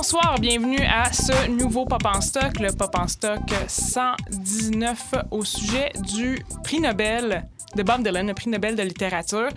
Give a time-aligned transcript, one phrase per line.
[0.00, 5.90] Bonsoir, bienvenue à ce nouveau Pop en stock, le Pop en stock 119 au sujet
[6.14, 9.48] du prix Nobel de Bob Dylan, le prix Nobel de littérature.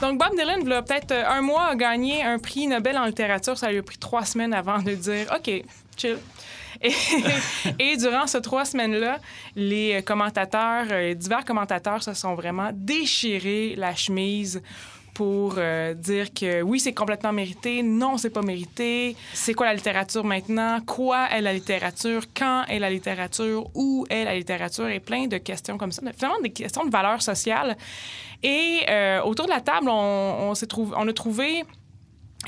[0.00, 3.56] Donc, Bob Dylan, il a peut-être un mois, a gagné un prix Nobel en littérature.
[3.56, 5.62] Ça lui a pris trois semaines avant de dire OK,
[5.96, 6.18] chill.
[6.82, 6.92] Et,
[7.78, 9.20] et, durant ces trois semaines-là,
[9.54, 14.60] les commentateurs, les divers commentateurs se sont vraiment déchirés la chemise
[15.16, 19.72] pour euh, dire que oui, c'est complètement mérité, non, c'est pas mérité, c'est quoi la
[19.72, 25.00] littérature maintenant, quoi est la littérature, quand est la littérature, où est la littérature, et
[25.00, 27.78] plein de questions comme ça, finalement des questions de valeur sociale.
[28.42, 31.64] Et euh, autour de la table, on, on, trouvé, on a trouvé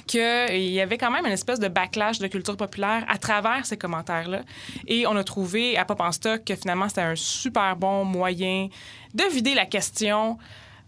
[0.07, 3.79] qu'il y avait quand même une espèce de backlash de culture populaire à travers ces
[3.79, 4.42] commentaires-là.
[4.87, 8.69] Et on a trouvé à Pop en Stock que finalement, c'était un super bon moyen
[9.14, 10.37] de vider la question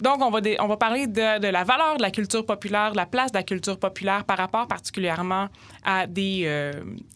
[0.01, 3.07] donc, on va, on va parler de, la valeur de la culture populaire, de la
[3.07, 5.49] place de la culture populaire par rapport particulièrement
[5.85, 6.73] à des, euh,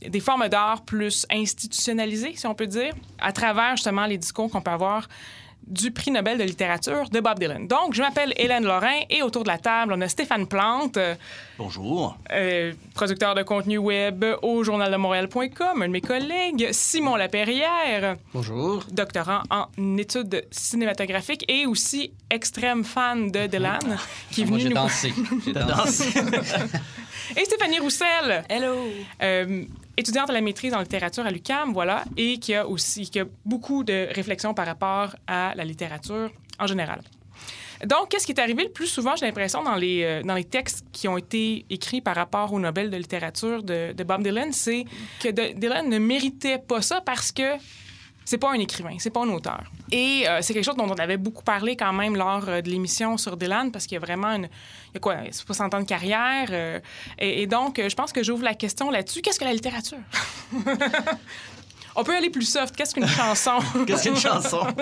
[0.06, 4.60] des formes d'art plus institutionnalisées, si on peut dire, à travers justement les discours qu'on
[4.60, 5.08] peut avoir
[5.66, 7.66] du prix Nobel de littérature de Bob Dylan.
[7.66, 10.98] Donc, je m'appelle Hélène Lorrain et autour de la table, on a Stéphane Plante.
[11.58, 12.16] Bonjour.
[12.32, 18.16] Euh, producteur de contenu web au journal de Montréal.com, un de mes collègues, Simon Laperrière.
[18.32, 18.84] Bonjour.
[18.90, 23.98] Doctorant en études cinématographiques et aussi extrême fan de Dylan,
[24.30, 25.14] qui est venu Moi, j'ai dansé.
[25.44, 26.04] J'ai dansé.
[27.36, 28.44] et Stéphanie Roussel.
[28.48, 28.74] Hello.
[29.22, 29.64] Euh,
[29.96, 33.24] étudiante à la maîtrise en littérature à l'UCAM, voilà, et qui a aussi qui a
[33.44, 37.00] beaucoup de réflexions par rapport à la littérature en général.
[37.84, 40.44] Donc, qu'est-ce qui est arrivé le plus souvent, j'ai l'impression, dans les, euh, dans les
[40.44, 44.52] textes qui ont été écrits par rapport au Nobel de littérature de, de Bob Dylan,
[44.52, 44.84] c'est
[45.20, 47.56] que Dylan ne méritait pas ça parce que
[48.24, 49.64] c'est pas un écrivain, c'est pas un auteur.
[49.92, 52.70] Et euh, c'est quelque chose dont on avait beaucoup parlé quand même lors euh, de
[52.70, 55.80] l'émission sur Dylan, parce qu'il y a vraiment une, il y a quoi, 60 ans
[55.80, 56.48] de carrière.
[56.50, 56.80] Euh,
[57.18, 59.20] et, donc, je pense que j'ouvre la question là-dessus.
[59.20, 59.98] Qu'est-ce que la littérature?
[61.96, 62.74] on peut aller plus soft.
[62.74, 63.58] Qu'est-ce qu'une chanson?
[63.86, 64.66] Qu'est-ce qu'une chanson?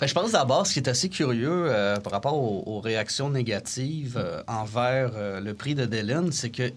[0.00, 1.72] Ben, je pense d'abord, ce qui est assez curieux
[2.02, 6.72] par rapport aux, réactions négatives envers le prix de Dylan, c'est que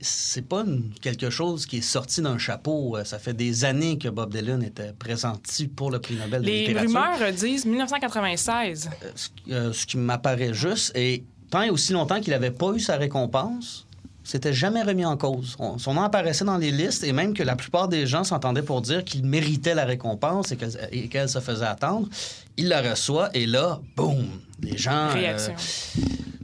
[0.00, 0.64] c'est pas
[1.00, 2.96] quelque chose qui est sorti d'un chapeau.
[2.96, 6.46] Euh, ça fait des années que Bob Dylan était présenté pour le prix Nobel de
[6.46, 6.90] littérature.
[6.90, 8.90] Les rumeurs disent 1996.
[9.02, 9.10] Euh,
[9.50, 12.96] euh, ce, qui m'apparaît juste, et tant et aussi longtemps qu'il n'avait pas eu sa
[12.96, 13.87] récompense,
[14.28, 15.56] c'était jamais remis en cause.
[15.78, 18.82] son nom apparaissait dans les listes et même que la plupart des gens s'entendaient pour
[18.82, 20.52] dire qu'il méritait la récompense
[20.92, 22.06] et qu'elle se faisait attendre.
[22.58, 24.28] Il la reçoit et là, boum,
[24.60, 25.38] les gens euh,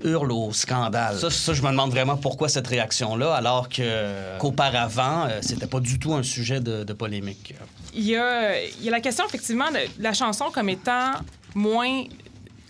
[0.03, 1.19] hurlent au scandale.
[1.19, 5.99] Ça, je me demande vraiment pourquoi cette réaction-là, alors que, qu'auparavant, euh, c'était pas du
[5.99, 7.55] tout un sujet de, polémique.
[7.93, 11.13] Il y, a, il y a la question, effectivement, de la chanson comme étant
[11.55, 12.05] moins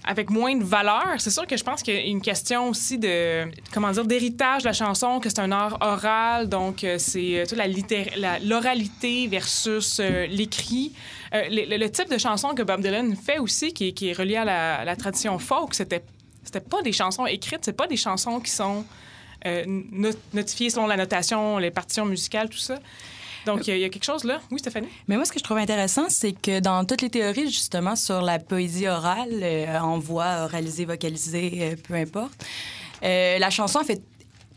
[0.04, 1.15] avec moins de valeur.
[1.19, 4.62] C'est sûr que je pense qu'il y a une question aussi de, comment dire, d'héritage
[4.62, 9.26] de la chanson, que c'est un art oral, donc euh, c'est euh, toute la, l'oralité
[9.26, 10.93] versus euh, l'écrit.
[11.32, 15.38] le, type de chanson que Bob Dylan fait aussi, qui, est relié à la, tradition
[15.38, 16.04] folk, c'était,
[16.44, 18.84] c'était pas des chansons écrites, c'est pas des chansons qui sont
[20.32, 22.78] notifiées selon la notation, les partitions musicales, tout ça.
[23.47, 24.41] Donc, il y, a quelque chose là?
[24.50, 24.88] Oui, Stéphanie?
[25.09, 28.22] Mais moi, ce que je trouve intéressant, c'est que dans toutes les théories, justement, sur
[28.22, 32.44] la poésie orale, euh, en voix, oralisée, vocalisée, euh, peu importe,
[33.03, 34.03] euh, la chanson fait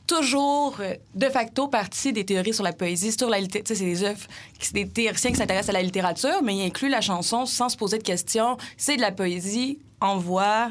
[0.05, 0.77] toujours
[1.15, 3.75] de facto partie des théories sur la poésie, sur la littérature.
[3.75, 4.25] C'est des œuvres,
[4.71, 7.97] des théoriciens qui s'intéressent à la littérature, mais ils incluent la chanson sans se poser
[7.97, 8.57] de questions.
[8.77, 10.69] C'est de la poésie en voix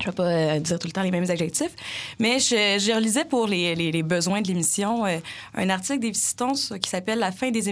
[0.00, 1.74] je ne vais pas euh, dire tout le temps les mêmes adjectifs,
[2.18, 5.18] mais je, je relisais pour les, besoins de l'émission euh,
[5.54, 7.68] un article des qui s'appelle La fin des,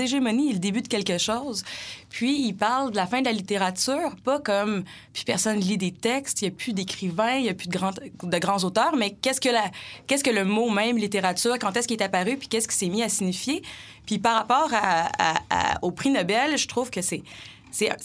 [0.00, 1.64] hégémonies le début de quelque chose.
[2.08, 5.92] Puis il parle de la fin de la littérature, pas comme puis personne lit des
[5.92, 8.96] textes, il n'y a plus d'écrivains, il n'y a plus de grands, de grands auteurs,
[8.96, 12.68] mais qu'est-ce que, que le mot même littérature, quand est-ce qu'il est apparu, puis qu'est-ce
[12.68, 13.62] qui s'est mis à signifier.
[14.06, 17.22] Puis par rapport à, au prix Nobel, je trouve que c'est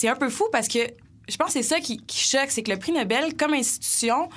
[0.07, 0.79] un peu fou parce que
[1.31, 4.27] je pense que c'est ça qui, choque, c'est que le prix Nobel, comme institution,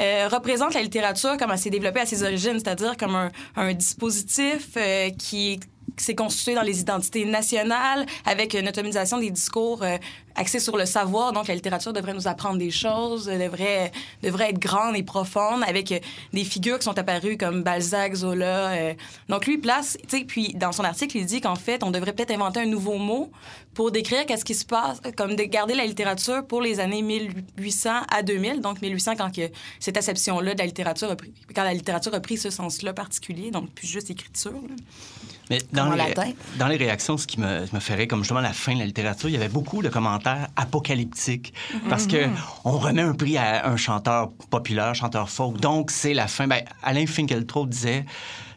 [0.00, 4.70] euh, représente la littérature comme elle s'est développée à ses origines, c'est-à-dire comme un, dispositif
[4.76, 5.58] euh, qui
[5.96, 9.98] s'est constitué dans les identités nationales, avec une automatisation des discours euh,
[10.36, 11.32] axés sur le savoir.
[11.32, 13.92] Donc, la littérature devrait nous apprendre des choses, devrait,
[14.22, 15.98] devrait être grande et profonde, avec euh,
[16.32, 18.70] des figures qui sont apparues comme Balzac, Zola.
[18.72, 18.94] Euh.
[19.28, 22.12] Donc, lui, place, tu sais, puis dans son article, il dit qu'en fait, on devrait
[22.12, 23.30] peut-être inventer un nouveau mot
[23.74, 27.90] pour décrire qu'est-ce qui se passe, comme de garder la littérature pour les années 1800
[28.08, 28.60] à 2000.
[28.60, 29.50] Donc, 1800, quand que
[29.80, 33.50] cette acception-là de la littérature a pris, quand la littérature a pris ce sens-là particulier,
[33.50, 34.52] donc plus juste écriture.
[34.52, 34.74] Là.
[35.50, 36.14] Mais dans les,
[36.58, 39.28] dans les réactions, ce qui me, me ferait, comme justement la fin de la littérature,
[39.28, 40.23] il y avait beaucoup de commentaires
[40.56, 41.52] apocalyptiques.
[41.72, 41.88] Mm-hmm.
[41.88, 42.26] Parce que
[42.64, 45.60] on remet un prix à un chanteur populaire, chanteur folk.
[45.60, 46.46] Donc, c'est la fin.
[46.46, 48.04] Ben, Alain Finkieltraut disait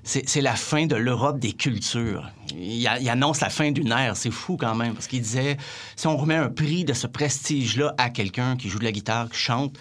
[0.07, 2.31] c'est la fin de l'Europe des cultures.
[2.55, 4.15] Il, annonce la fin d'une ère.
[4.15, 5.57] C'est fou quand même, parce qu'il disait,
[5.95, 9.29] si on remet un prix de ce prestige-là à quelqu'un qui joue de la guitare,
[9.29, 9.77] qui chante,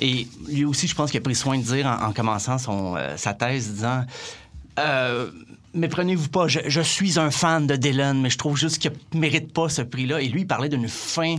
[0.00, 3.16] et lui aussi, je pense qu'il a pris soin de dire en, commençant son, euh,
[3.16, 4.04] sa thèse, disant...
[4.78, 5.30] Euh,
[5.74, 9.68] méprenez-vous pas, je, suis un fan de Dylan, mais je trouve juste qu'il mérite pas
[9.68, 10.20] ce prix-là.
[10.20, 11.36] Et lui, il parlait d'une fin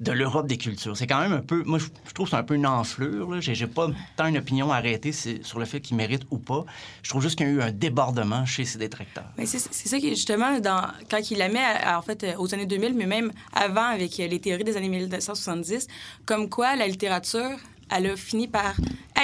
[0.00, 0.96] de l'Europe des cultures.
[0.96, 1.64] C'est quand même un peu.
[1.64, 3.40] Moi, je trouve que c'est un peu une enflure.
[3.40, 6.64] J'ai pas tant une opinion arrêtée sur le fait qu'il mérite ou pas.
[7.02, 9.26] Je trouve juste qu'il y a eu un débordement chez ses détracteurs.
[9.44, 12.94] C'est ça qui, justement, dans, quand il la met, en fait, euh, aux années 2000,
[12.94, 15.88] mais même avant, avec euh, les théories des années 1970,
[16.26, 17.58] comme quoi la littérature
[17.90, 18.74] elle a fini par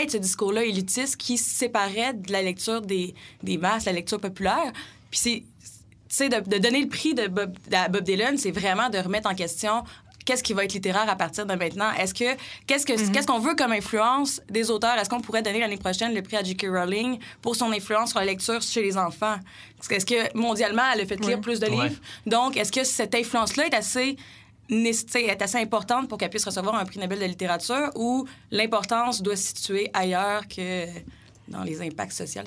[0.00, 4.72] être ce discours-là élitiste qui séparait de la lecture des, des masses, la lecture populaire.
[5.10, 5.44] Puis
[6.08, 9.28] c'est de, de, donner le prix de Bob, à Bob Dylan, c'est vraiment de remettre
[9.28, 9.84] en question
[10.24, 11.92] qu'est-ce qui va être littéraire à partir de maintenant?
[11.92, 13.12] Est-ce que qu'est-ce que mm-hmm.
[13.12, 14.96] qu'est-ce qu'on veut comme influence des auteurs?
[14.98, 16.66] Est-ce qu'on pourrait donner l'année prochaine le prix à J.K.
[16.68, 19.36] Rowling pour son influence sur la lecture chez les enfants?
[19.90, 21.96] Est-ce que mondialement, elle a fait lire plus de livres?
[22.26, 24.16] Donc, est-ce que cette influence-là est assez
[24.70, 29.36] est assez importante pour qu'elle puisse recevoir un prix Nobel de littérature ou l'importance doit
[29.36, 30.86] se situer ailleurs que
[31.48, 32.42] dans les impacts sociaux?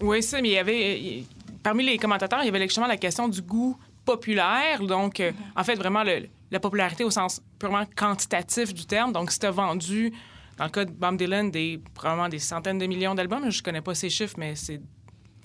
[0.00, 1.24] Oui, ça, mais il y avait...
[1.62, 4.82] Parmi les commentateurs, il y avait justement la question du goût populaire.
[4.82, 5.60] Donc, euh, mm-hmm.
[5.60, 9.12] en fait, vraiment, le, la popularité au sens purement quantitatif du terme.
[9.12, 10.12] Donc, si tu as vendu,
[10.58, 13.80] dans le cas de Bob Dylan, des, probablement des centaines de millions d'albums, je connais
[13.80, 14.80] pas ces chiffres, mais c'est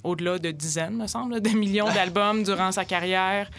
[0.03, 3.49] au-delà de dizaines, me semble, de millions d'albums durant sa carrière.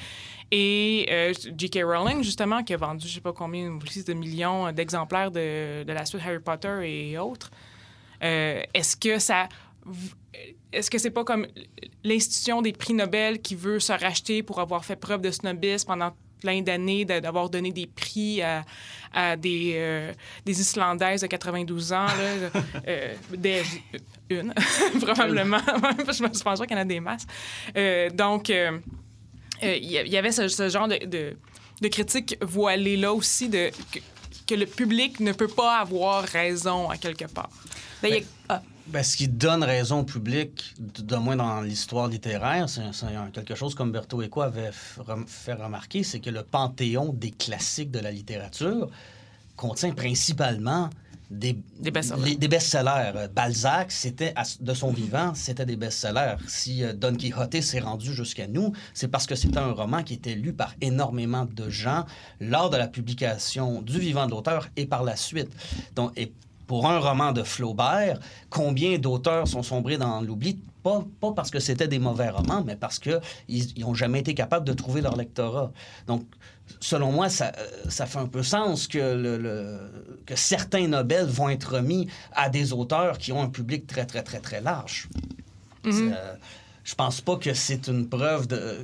[0.51, 1.81] Et euh, J.K.
[1.85, 6.07] Rowling, justement, qui a vendu, je sais pas combien, de millions d'exemplaires de, de, la
[6.07, 7.51] suite Harry Potter et autres.
[8.23, 9.49] Euh, est-ce que ça
[10.73, 11.47] est-ce que c'est pas comme
[12.05, 16.13] l'institution des prix Nobel qui veut se racheter pour avoir fait preuve de snobisme pendant
[16.41, 20.13] plein d'années d'avoir donné des prix à, des, euh,
[20.45, 22.07] des Islandaises de 92 ans.
[22.07, 22.51] Là,
[22.87, 23.63] euh, des,
[24.31, 24.53] une,
[25.01, 25.59] probablement.
[25.99, 27.27] je pense pas qu'il y en a des masses.
[27.77, 28.53] Euh, donc,
[29.63, 31.37] il y avait ce, genre de, de,
[31.81, 33.71] de critique voilée-là aussi de,
[34.47, 37.51] que, le public ne peut pas avoir raison à quelque part.
[38.03, 38.63] Ben, ah.
[38.87, 42.83] Ben, ce qui donne raison au public, de moins dans l'histoire littéraire, c'est
[43.35, 48.11] quelque chose qu'Umberto Eco avait fait remarquer, c'est que le panthéon des classiques de la
[48.11, 48.89] littérature
[49.57, 50.89] contient principalement
[51.31, 51.59] des,
[51.91, 53.13] best-sellers.
[53.17, 56.37] Euh, Balzac, c'était de son vivant, c'était des best-sellers.
[56.47, 60.15] Si euh, Don Quixote s'est rendu jusqu'à nous, c'est parce que c'était un roman qui
[60.15, 62.07] était lu par énormément de gens
[62.41, 65.51] lors de la publication du vivant de l'auteur et par la suite.
[65.95, 66.33] Donc, et
[66.67, 68.21] pour un roman de Flaubert,
[68.51, 72.77] combien d'auteurs sont sombrés dans l'oubli, pas, pas, parce que c'était des mauvais romans, mais
[72.77, 73.21] parce qu'ils
[73.79, 75.73] n'ont jamais été capables de trouver leur lectorat.
[76.07, 76.25] Donc,
[76.81, 79.79] selon moi, ça, euh, ça fait un peu sens que, le,
[80.27, 84.23] que certains Nobel vont être remis à des auteurs qui ont un public très, très,
[84.23, 85.09] très, très large.
[85.85, 86.13] Mm-hmm.
[86.13, 86.35] Euh,
[86.85, 88.79] je pense pas que c'est une preuve de.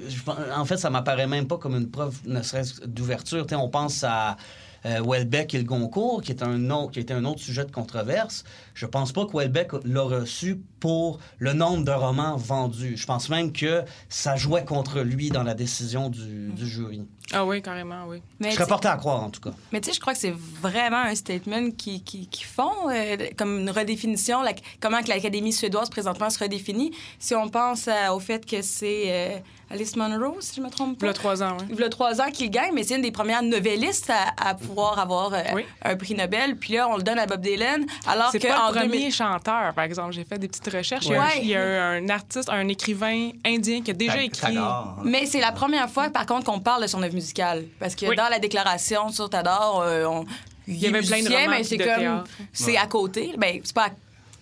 [0.54, 3.46] En fait, ça m'apparaît même pas comme une preuve, ne serait-ce d'ouverture.
[3.52, 4.36] On pense à
[4.84, 7.70] euh, Welbeck et le Goncourt, qui, est un autre, qui était un autre sujet de
[7.70, 8.44] controverse.
[8.74, 12.98] Je pense pas que Welbeck l'a reçu pour le nombre de romans vendus.
[12.98, 17.00] Je pense même que ça jouait contre lui dans la décision du, jury.
[17.32, 18.20] Ah oui, carrément, oui.
[18.38, 19.52] je serais porté à croire, en tout cas.
[19.72, 23.60] Mais tu sais, je crois que c'est vraiment un statement qui, qui, font, euh, comme
[23.60, 24.40] une redéfinition,
[24.78, 26.92] comment que l'Académie suédoise présentement se redéfinit.
[27.18, 29.04] Si on pense au fait que c'est...
[29.06, 29.38] Euh,
[29.70, 31.06] Alice Munro, si je me trompe pas.
[31.06, 31.66] Il y a trois ans, oui.
[31.70, 34.98] Il y a trois ans qu'il gagne, mais c'est une des premières novellistes à, pouvoir
[34.98, 35.42] avoir euh,
[35.82, 36.56] un prix Nobel.
[36.56, 37.84] Puis là, on le donne à Bob Dylan.
[38.06, 40.12] Alors c'est pas le premier chanteur, par exemple.
[40.12, 41.06] J'ai fait des petites recherches.
[41.40, 44.58] Il y a un, artiste, un écrivain indien qui a déjà écrit.
[45.04, 47.64] Mais c'est la première fois, par contre, qu'on parle de son œuvre musicale.
[47.78, 50.24] Parce que dans la déclaration sur Tador, euh, on,
[50.66, 53.90] il y avait plein de romans mais c'est comme c'est à côté ben c'est pas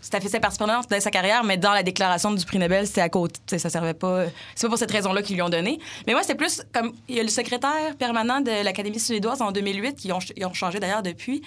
[0.03, 3.09] fait sa participation dans sa carrière, mais dans la déclaration du prix Nobel, c'était à
[3.09, 3.59] côté.
[3.59, 4.25] Ça servait pas.
[4.55, 5.79] C'est pas pour cette raison-là qu'ils lui ont donné.
[6.07, 6.93] Mais moi, c'est plus comme.
[7.09, 10.55] Il y a le secrétaire permanent de l'Académie suédoise en 2008, qui ont, ils ont
[10.55, 11.43] changé d'ailleurs depuis,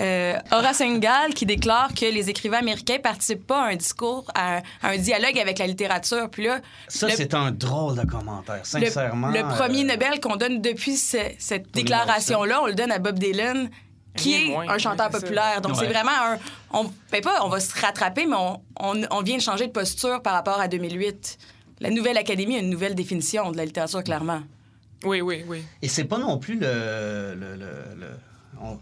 [0.00, 4.62] euh, Horace Engdahl, qui déclare que les écrivains américains participent pas à un discours, à
[4.82, 6.28] un, dialogue avec la littérature.
[6.30, 6.60] Puis là.
[6.88, 9.28] Ça, c'est un drôle de commentaire, sincèrement.
[9.28, 13.70] Le, premier euh, Nobel qu'on donne depuis cette déclaration-là, on le donne à Bob Dylan
[14.16, 15.60] qui est un chanteur populaire.
[15.60, 16.38] Donc, c'est vraiment un.
[16.72, 18.60] On, ben pas, on va se rattraper, mais on,
[19.10, 21.38] on, vient de changer de posture par rapport à 2008.
[21.80, 24.42] La nouvelle Académie a une nouvelle définition de la littérature, clairement.
[25.04, 25.62] Oui, oui, oui.
[25.80, 27.34] Et c'est pas non plus le.
[27.34, 28.06] le, le,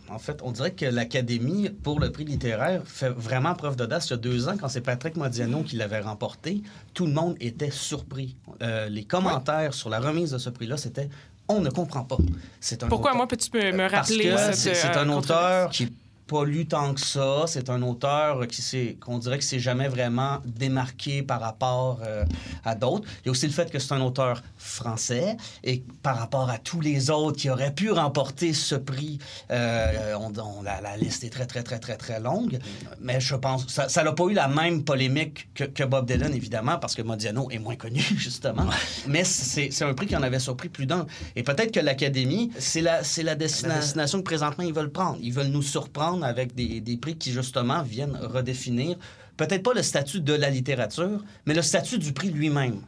[0.08, 4.08] en fait, on dirait que l'Académie, pour le prix littéraire, fait vraiment preuve d'audace.
[4.08, 6.62] Il y a deux ans, quand c'est Patrick Modiano qui l'avait remporté,
[6.94, 8.36] tout le monde était surpris.
[8.62, 11.08] Euh, les commentaires sur la remise de ce prix-là, c'était
[11.48, 12.18] on ne comprend pas.
[12.60, 13.14] C'est un Pourquoi?
[13.14, 15.88] moi peux-tu me rappeler Parce que c'est un euh, auteur qui
[16.28, 17.44] pas lu tant que ça.
[17.46, 22.24] C'est un auteur qui qu'on dirait que s'est jamais vraiment démarqué par rapport euh,
[22.64, 23.06] à d'autres.
[23.22, 26.58] Il y a aussi le fait que c'est un auteur français et par rapport à
[26.58, 29.18] tous les autres qui auraient pu remporter ce prix,
[29.50, 32.58] euh, on, on- la, la liste est très, très, très, très, très longue.
[33.00, 36.34] Mais je pense ça ça n'a pas eu la même polémique que, que Bob Dylan,
[36.34, 38.66] évidemment, parce que Modiano est moins connu, justement.
[39.06, 41.06] Mais c'est c'est un prix qui en avait surpris plus d'un.
[41.36, 45.18] Et peut-être que l'Académie, c'est la, c'est la destina- destination que présentement ils veulent prendre.
[45.22, 48.96] Ils veulent nous surprendre avec des, des prix qui, justement, viennent redéfinir
[49.36, 52.80] peut-être pas le statut de la littérature, mais le statut du prix lui-même.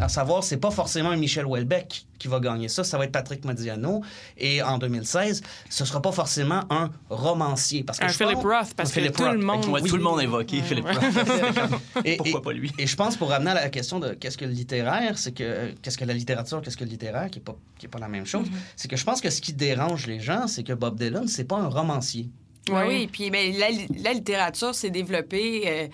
[0.00, 3.12] À savoir, c'est pas forcément un Michel Houellebecq qui va gagner ça, ça va être
[3.12, 4.02] Patrick Modiano.
[4.36, 5.40] Et en 2016,
[5.70, 7.84] ce sera pas forcément un romancier.
[7.84, 9.88] Parce que Un je Philip pense- Roth, parce que Philip tout le monde- Oui.
[9.88, 10.96] Tout le monde a évoqué Philippe Roth.
[12.04, 12.72] Et- Pourquoi et- pas lui?
[12.76, 15.44] Et je pense, pour ramener à la question de qu'est-ce que le littéraire, c'est que
[15.44, 18.00] euh, qu'est-ce que la littérature, qu'est-ce que le littéraire, qui n'est pas, qui est pas
[18.00, 20.72] la même chose, c'est que je pense que ce qui dérange les gens, c'est que
[20.72, 22.30] Bob Dylan, c'est pas un romancier.
[22.68, 22.80] Oui.
[22.86, 23.66] oui, puis ben, la,
[24.02, 25.86] la littérature s'est développée euh,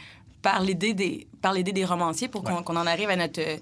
[0.43, 3.57] par l'idée des, par l'idée des romanciers pour qu'on qu'on en arrive à notre, euh,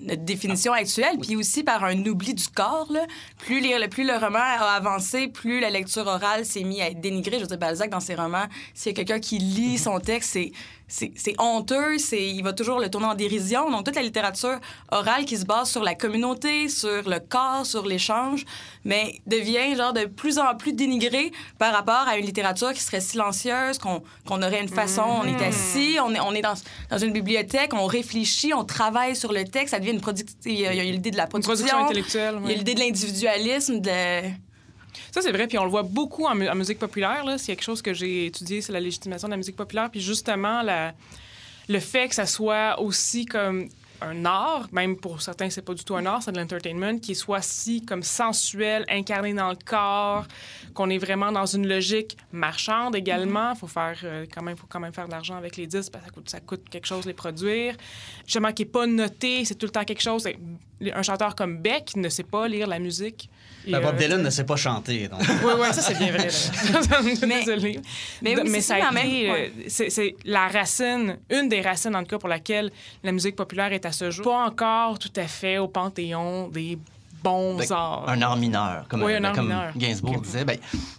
[0.00, 2.88] notre définition actuelle, puis aussi par un oubli du corps.
[2.90, 3.06] Là.
[3.38, 7.00] Plus, les- plus le roman a avancé, plus la lecture orale s'est mise à être
[7.00, 7.36] dénigrée.
[7.36, 10.30] Je veux dire, Balzac, dans ses romans, s'il y a quelqu'un qui lit son texte,
[10.32, 10.50] c'est
[10.90, 13.70] c'est honteux, c'est il va toujours le tourner en dérision.
[13.70, 14.58] Donc toute la littérature
[14.90, 18.44] orale qui se base sur la communauté, sur le corps, sur l'échange,
[18.84, 23.00] mais devient genre de plus en plus dénigrée par rapport à une littérature qui serait
[23.00, 26.54] silencieuse, qu'on qu'on aurait une façon, on est assis, on est on est dans
[26.90, 30.36] dans une bibliothèque, on réfléchit, on travaille sur le texte, ça devient une production.
[30.44, 32.34] Il y a l'idée de la production, production intellectuelle.
[32.44, 34.49] il y a l'idée de l'individualisme, de
[35.12, 35.46] Ça, c'est vrai.
[35.46, 37.24] Puis on le voit beaucoup en, mu- en musique populaire.
[37.38, 39.90] C'est quelque chose que j'ai étudié, c'est la légitimation de la musique populaire.
[39.90, 40.62] Puis justement,
[41.68, 43.68] le fait que ça soit aussi comme
[44.02, 47.14] un art, même pour certains, c'est pas du tout un art, c'est de l'entertainment, qui
[47.14, 50.26] soit si comme sensuel, incarné dans le corps,
[50.74, 53.54] qu'on est vraiment dans une logique marchande également.
[53.54, 56.04] Faut faire euh, quand même, faut quand même faire de l'argent avec les disques, parce
[56.04, 57.74] que ça coûte, ça coûte quelque chose les produire.
[58.26, 60.26] Justement, qui est pas noté, c'est tout le temps quelque chose.
[60.94, 63.28] Un chanteur comme Beck ne sait pas lire la musique.
[63.66, 65.08] Et, Ben, Bob euh, Dylan ne sait pas chanter.
[65.08, 65.20] Donc.
[65.28, 66.28] oui, oui, ça, c'est bien vrai.
[67.26, 67.80] Mais- Désolée.
[68.22, 71.60] mais oui, ça ça, a mais été, même- euh, c'est c'est la racine, une des
[71.60, 72.70] racines, en tout cas, pour laquelle
[73.02, 74.24] la musique populaire est à ce jour.
[74.24, 76.78] Pas encore tout à fait au panthéon des
[77.22, 78.04] bons Ben, arts.
[78.08, 79.72] un art mineur, comme, Oui, un art comme mineur.
[79.76, 80.44] Gainsbourg disait.
[80.44, 80.58] Ben,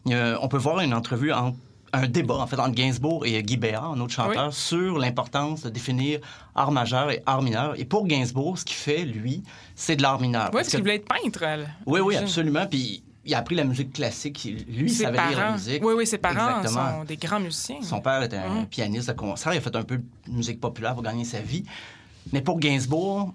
[0.10, 1.56] euh, on peut voir une entrevue en
[1.94, 5.70] un débat, en fait, entre Gainsbourg et Guy Béard, un autre chanteur, sur l'importance de
[5.70, 6.20] définir
[6.56, 7.74] art majeur et art mineur.
[7.78, 9.44] Et pour Gainsbourg, ce qu'il fait, lui,
[9.76, 10.46] c'est de l'art mineur.
[10.48, 11.44] Oui, parce que- qu'il voulait être peintre.
[11.44, 11.68] elle.
[11.86, 12.66] oui, oui, absolument.
[12.66, 14.42] Puis il a appris la musique classique.
[14.70, 15.52] Lui, il Ses savait lire la parents.
[15.54, 15.84] musique.
[15.86, 17.00] Oui, oui, ses parents Exactement.
[17.00, 17.82] sont des grands musiciens.
[17.82, 18.66] Son père était un Mm.
[18.68, 19.54] pianiste de concert.
[19.54, 21.66] Il a fait un peu de musique populaire pour gagner sa vie.
[22.34, 23.34] Mais pour Gainsbourg,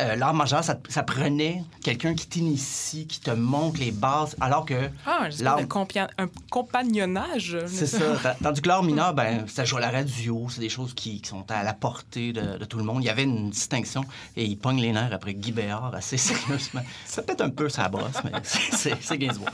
[0.00, 4.64] euh, l'art majeur, ça, ça prenait quelqu'un qui t'initie, qui te montre les bases, alors
[4.66, 4.74] que
[5.06, 7.56] Ah, un, compia- un compagnonnage.
[7.68, 8.16] c'est ça.
[8.22, 11.20] Ta- Tandis que l'art mineur, ben, ça joue à la radio, c'est des choses qui,
[11.20, 13.02] qui sont à la portée de, de tout le monde.
[13.02, 14.02] Il y avait une distinction
[14.36, 16.82] et il pogne les nerfs après Guy Béard assez sérieusement.
[17.06, 19.48] Ça peut-être un peu sa brosse, mais c'est- c'est c'est Gainsbourg.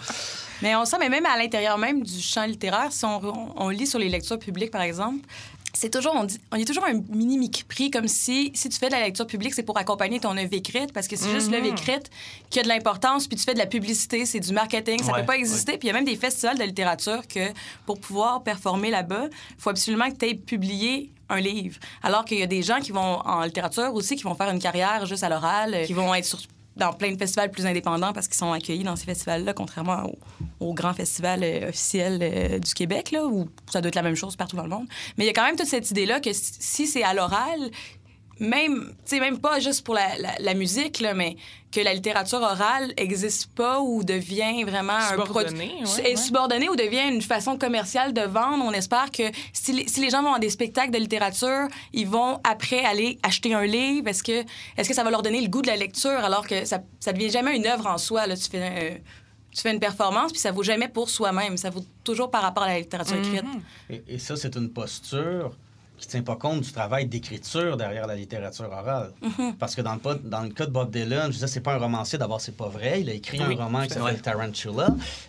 [0.63, 3.69] Mais on sent, mais même à l'intérieur même du champ littéraire, si on, on- on
[3.69, 5.21] lit sur les lectures publiques, par exemple,
[5.73, 8.79] c'est toujours, on dit, on y a toujours un mini micri comme si, si tu
[8.79, 11.51] fais de la lecture publique, c'est pour accompagner ton œuvre écrite, parce que c'est juste
[11.51, 12.11] l'œuvre écrite
[12.51, 15.21] qui a de l'importance, puis tu fais de la publicité, c'est du marketing, ça Ouais,
[15.21, 15.73] peut pas exister.
[15.79, 17.53] Puis il y a même des festivals de littérature que
[17.87, 21.79] pour pouvoir performer là-bas, il faut absolument que tu aies publié un livre.
[22.03, 24.59] Alors qu'il y a des gens qui vont en littérature aussi, qui vont faire une
[24.59, 26.39] carrière juste à l'oral, euh, qui vont être sur
[26.77, 30.69] dans plein de festivals plus indépendants parce qu'ils sont accueillis dans ces festivals-là, contrairement au,
[30.69, 34.15] au grand festival euh, officiel euh, du Québec, là, où ça doit être la même
[34.15, 34.87] chose partout dans le monde.
[35.17, 37.71] Mais il y a quand même toute cette idée-là que si c'est à l'oral,
[38.41, 41.37] même, tu sais, même pas juste pour la, la- la musique, là, mais
[41.71, 46.17] que la littérature orale existe pas ou devient vraiment un produit- ouais, est ouais.
[46.17, 48.65] subordonnée ou devient une façon commerciale de vendre.
[48.65, 52.09] On espère que si les, si les gens vont à des spectacles de littérature, ils
[52.09, 54.09] vont après aller acheter un livre.
[54.09, 54.43] Est-ce que,
[54.77, 57.13] est-ce que ça va leur donner le goût de la lecture alors que ça, ça
[57.13, 58.27] devient jamais une œuvre en soi?
[58.27, 58.37] Là?
[58.37, 58.99] Tu, fais, euh,
[59.55, 61.57] tu fais une performance, puis ça vaut jamais pour soi-même.
[61.57, 63.45] Ça vaut toujours par rapport à la littérature écrite.
[63.91, 65.57] Et, et ça, c'est une posture
[66.01, 69.13] qui ne tient pas compte du travail d'écriture derrière la littérature orale.
[69.23, 69.57] Mm-hmm.
[69.59, 71.79] Parce que dans le, dans le cas de Bob Dylan, je disais, c'est pas un
[71.79, 73.01] romancier, d'abord, c'est pas vrai.
[73.03, 74.89] Il a écrit Oui, un roman qui s'appelle Tarantula.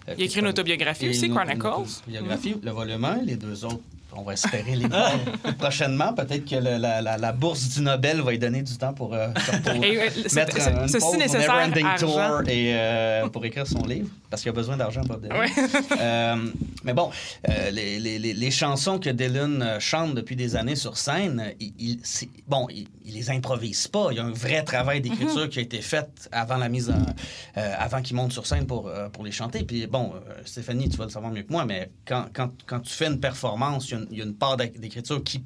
[0.09, 1.65] euh, Il a écrit une autobiographie aussi, Chronicles.
[1.65, 3.81] Une autobiographie, le volume 1, les deux autres
[4.13, 5.11] On va espérer les voir
[5.57, 6.13] prochainement.
[6.13, 9.13] Peut-être que le- la, la- la bourse du Nobel va lui donner du temps pour,
[9.13, 9.29] euh,
[9.63, 9.73] pour
[10.35, 11.51] mettre un, une pause au nécessaire.
[11.97, 15.39] Tour et euh, pour écrire son livre, parce qu'il a besoin d'argent, Bob Dylan.
[15.39, 15.47] Ouais.
[16.01, 16.35] Euh,
[16.83, 17.09] mais bon,
[17.47, 21.99] euh, les, les- les- chansons que Dylan chante depuis des années sur scène, il, il-
[22.47, 24.07] bon, il, il les improvise pas.
[24.11, 27.05] Il y a un vrai travail d'écriture qui a été fait avant la mise en,
[27.55, 29.63] avant qu'il monte sur scène pour, pour les chanter.
[29.63, 30.13] Puis bon,
[30.45, 33.19] Stéphanie, tu vas le savoir mieux que moi, mais quand, quand, quand tu fais une
[33.19, 35.43] performance, il y a une, il y a une part d'éc- d'écriture qui,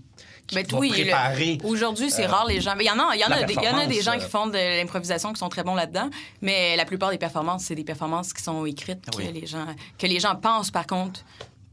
[0.48, 1.58] qui Ben, va oui, préparer.
[1.64, 2.74] Aujourd'hui, c'est euh, rare les gens.
[2.80, 4.12] Il y en a, il y en a, des, il y en a des gens
[4.12, 6.10] performance, qui euh, font de l'improvisation qui sont très bons là-dedans,
[6.42, 9.66] mais la plupart des performances, c'est des performances qui sont écrites que les gens
[9.98, 11.22] que les gens pensent par contre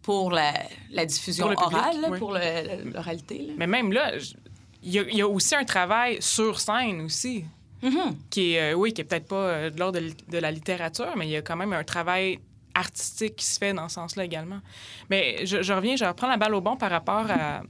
[0.03, 0.53] pour la,
[0.91, 2.19] la diffusion Pour le public, orale, là, oui.
[2.19, 3.49] pour l'oralité.
[3.57, 4.13] Mais même là,
[4.83, 7.45] il y, a- il y a aussi un travail sur scène aussi,
[7.83, 8.17] Mhm.
[8.31, 11.27] qui est, euh, oui, qui est peut-être pas euh, de l'ordre de la littérature, mais
[11.27, 12.39] il y a quand même un travail
[12.75, 14.61] artistique qui se fait dans ce sens-là également.
[15.11, 17.63] Mais je, reviens, je reprends la balle au bon par rapport à,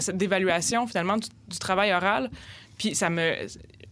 [0.00, 2.30] cette dévaluation finalement du, travail oral.
[2.78, 3.34] Puis ça me...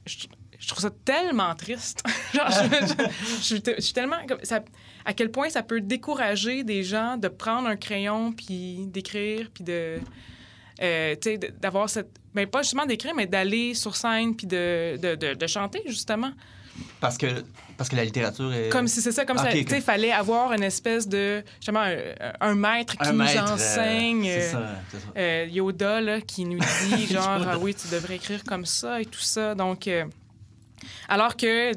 [0.07, 2.03] Je, trouve ça tellement triste.
[2.35, 2.49] Genre,
[3.41, 4.17] je, suis tellement...
[4.43, 4.65] ça-
[5.05, 9.65] à quel point ça peut décourager des gens de prendre un crayon puis d'écrire puis
[9.65, 9.99] de...
[10.81, 11.17] euh,
[11.61, 12.11] d'avoir cette...
[12.35, 16.33] Ben, pas justement d'écrire, mais d'aller sur scène puis de, de- de chanter, justement.
[17.01, 17.45] Parce que,
[17.83, 18.69] parce que la littérature est.
[18.69, 21.81] Comme si c'est ça, comme Ok, ça, tu sais, fallait avoir une espèce de, justement,
[21.81, 21.97] un,
[22.41, 24.23] un maître qui un nous maître, euh, enseigne.
[24.25, 24.63] c'est euh, ça,
[24.93, 25.07] c'est ça.
[25.17, 29.05] euh, Yoda, là, qui nous dit, genre, ah oui, tu devrais écrire comme ça et
[29.07, 29.57] tout ça.
[29.57, 30.05] Donc, euh,
[31.09, 31.73] alors que,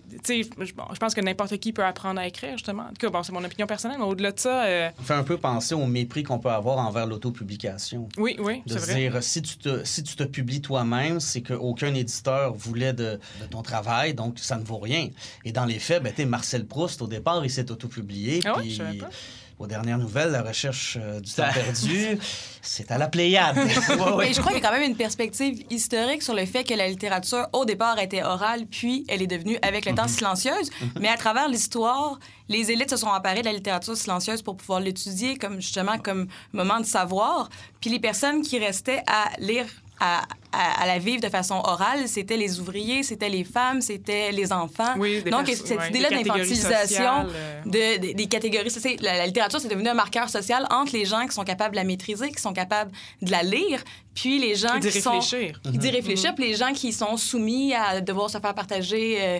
[0.00, 2.84] tu sais, je bon, je pense que n'importe qui peut apprendre à écrire, justement.
[2.84, 5.14] En tout cas, bon, c'est mon opinion personnelle, mais au-delà de ça, euh, Ça fait
[5.14, 8.08] un peu penser au mépris qu'on peut avoir envers l'autopublication.
[8.16, 8.94] oui, oui, De c'est vrai.
[8.94, 13.46] dire, si tu te, si tu te publies toi-même, c'est qu'aucun éditeur voulait de, de
[13.50, 15.08] ton travail, donc ça ne vaut rien.
[15.44, 18.40] Et dans les faits, ben, Marcel Proust, au départ, il s'est autopublié.
[18.44, 19.10] Ah ouais, puis je savais pas.
[19.58, 22.18] Aux dernières nouvelles, la recherche euh, du temps perdu,
[22.62, 23.56] c'est à la Pléiade.
[24.18, 26.74] Mais je crois qu'il y a quand même une perspective historique sur le fait que
[26.74, 30.70] la littérature, au départ, était orale, puis elle est devenue, avec le temps, silencieuse.
[31.00, 32.18] Mais à travers l'histoire,
[32.48, 36.28] les élites se sont emparées de la littérature silencieuse pour pouvoir l'étudier comme, justement, comme
[36.52, 37.48] moment de savoir.
[37.80, 39.66] Puis les personnes qui restaient à lire,
[40.04, 44.32] à, à- à la vivre de façon orale, c'était les ouvriers, c'était les femmes, c'était
[44.32, 44.94] les enfants.
[44.98, 47.62] Oui, des Donc, cette ouais, idée-là des catégories d'infantilisation sociales, euh.
[48.00, 48.70] de, de- des catégories.
[48.70, 51.44] ça, c'est- la, la littérature, c'est devenu un marqueur social entre les gens qui sont
[51.44, 52.90] capables de la maîtriser, qui sont capables
[53.22, 53.82] de la lire,
[54.14, 55.12] puis les gens qui sont...
[55.20, 55.60] réfléchir.
[55.64, 55.94] D'y Mhm.
[55.94, 59.38] réfléchir, puis les gens qui sont soumis à devoir se faire partager euh,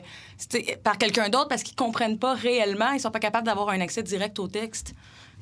[0.84, 4.02] par quelqu'un d'autre parce qu'ils comprennent pas réellement, ils sont pas capables d'avoir un accès
[4.02, 4.94] direct au texte.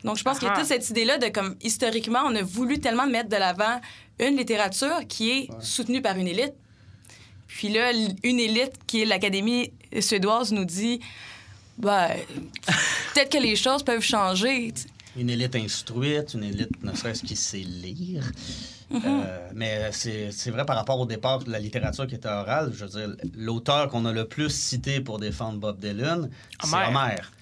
[0.05, 2.79] Donc, je pense qu'il y a toute cette idée-là de comme, historiquement, on a voulu
[2.79, 3.81] tellement mettre de l'avant
[4.19, 6.55] une littérature qui est soutenue par une élite.
[7.47, 11.01] Puis là, une élite qui est l'Académie suédoise nous dit,
[11.79, 12.09] ben,
[13.15, 14.73] peut-être que les choses peuvent changer.
[15.17, 18.31] une élite instruite, une élite ne serait-ce qui sait lire.
[18.91, 19.03] Mm-hmm.
[19.05, 22.73] Euh, mais c'est c'est vrai par rapport au départ de la littérature qui était orale.
[22.75, 26.29] Je veux dire, l'auteur qu'on a le plus cité pour défendre Bob Dylan,
[26.63, 26.77] c'est.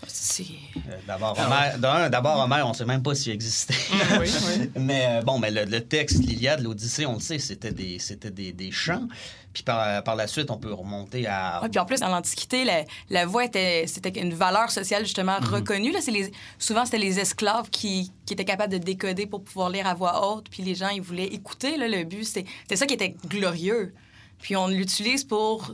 [0.07, 0.43] C'est...
[0.77, 1.37] Euh, D'abord,
[1.79, 3.75] d'un, d'abord, Homère, on ne sait même pas s'il existait.
[4.21, 4.71] oui, oui.
[4.81, 8.31] mais euh, bon, mais le, le texte, l'Iliade, l'Odyssée, on le sait, c'était des, c'était
[8.31, 9.09] des, des chants.
[9.55, 11.61] Puis par, par la suite, on peut remonter à.
[11.63, 15.39] Ouais, puis en plus, dans l'Antiquité, la, la voix était c'était une valeur sociale justement
[15.41, 15.93] reconnue.
[15.93, 19.71] Là, c'est les, souvent, c'était les esclaves qui, qui étaient capables de décoder pour pouvoir
[19.71, 20.49] lire à voix haute.
[20.51, 21.77] Puis les gens, ils voulaient écouter.
[21.79, 23.95] Là, le but, c'est- c'était ça qui était glorieux.
[24.41, 25.73] Puis on l'utilise pour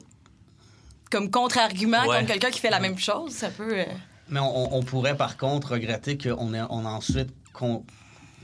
[1.11, 2.17] comme contre-argument Ouais.
[2.19, 3.33] contre quelqu'un qui fait la même chose.
[3.33, 3.79] Ça peut.
[3.81, 3.85] euh,
[4.29, 7.85] Mais on, on pourrait par contre regretter qu'on ait, on a ensuite con-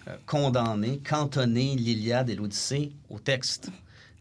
[0.09, 3.71] euh, condamné, cantonné l'Iliade et l'Odyssée au texte.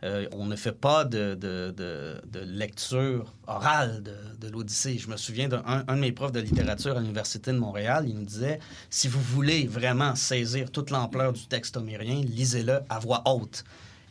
[0.04, 4.02] Euh, on ne fait pas de, de- de- de lecture orale
[4.40, 4.98] de, l'Odyssée.
[4.98, 8.16] Je me souviens d'un un de mes profs de littérature à l'Université de Montréal, il
[8.16, 8.60] nous disait,
[8.90, 13.64] si vous voulez vraiment saisir toute l'ampleur du texte homérien, lisez-le à voix haute.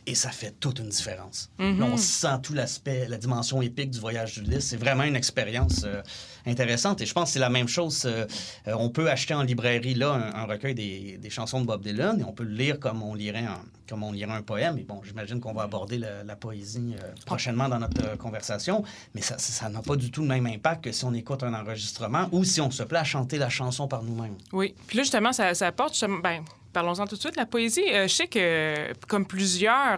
[0.05, 1.51] Et ça fait toute une différence.
[1.79, 4.65] Là, on sent tout l'aspect, la dimension épique du voyage d'Ulysse.
[4.67, 6.01] C'est vraiment une expérience euh,
[6.47, 7.01] intéressante.
[7.01, 8.03] Et je pense que c'est la même chose.
[8.05, 8.25] euh,
[8.67, 11.83] euh, on peut acheter en librairie là un, un recueil des, des chansons de Bob
[11.83, 14.77] Dylan et on peut le lire comme on lirait un, comme on lirait un poème.
[14.77, 18.83] Et bon, j'imagine qu'on va aborder la, la poésie euh, prochainement dans notre euh, conversation.
[19.15, 21.53] Mais ça ça n'a pas du tout le même impact que si on écoute un
[21.53, 24.37] enregistrement ou si on se plaît à chanter la chanson par nous-mêmes.
[24.53, 24.75] Oui.
[24.87, 25.99] Puis là, justement, ça, ça apporte.
[26.23, 27.35] Ben, parlons-en tout de suite.
[27.35, 29.97] La poésie, euh, je sais que, comme plusieurs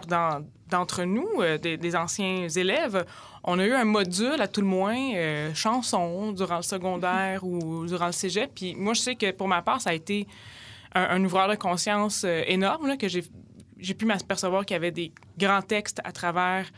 [0.70, 1.28] d'entre nous,
[1.60, 3.04] des, des anciens élèves,
[3.44, 7.86] on a eu un module, à tout le moins, euh, chanson durant le secondaire ou
[7.86, 8.50] durant le cégep.
[8.54, 10.26] Puis moi, je sais que pour ma part, ça a été
[10.94, 13.24] un, un ouvreur de conscience euh, énorme, là, que j'ai
[13.82, 16.70] j'ai pu m'apercevoir qu'il y avait des grands textes à travers,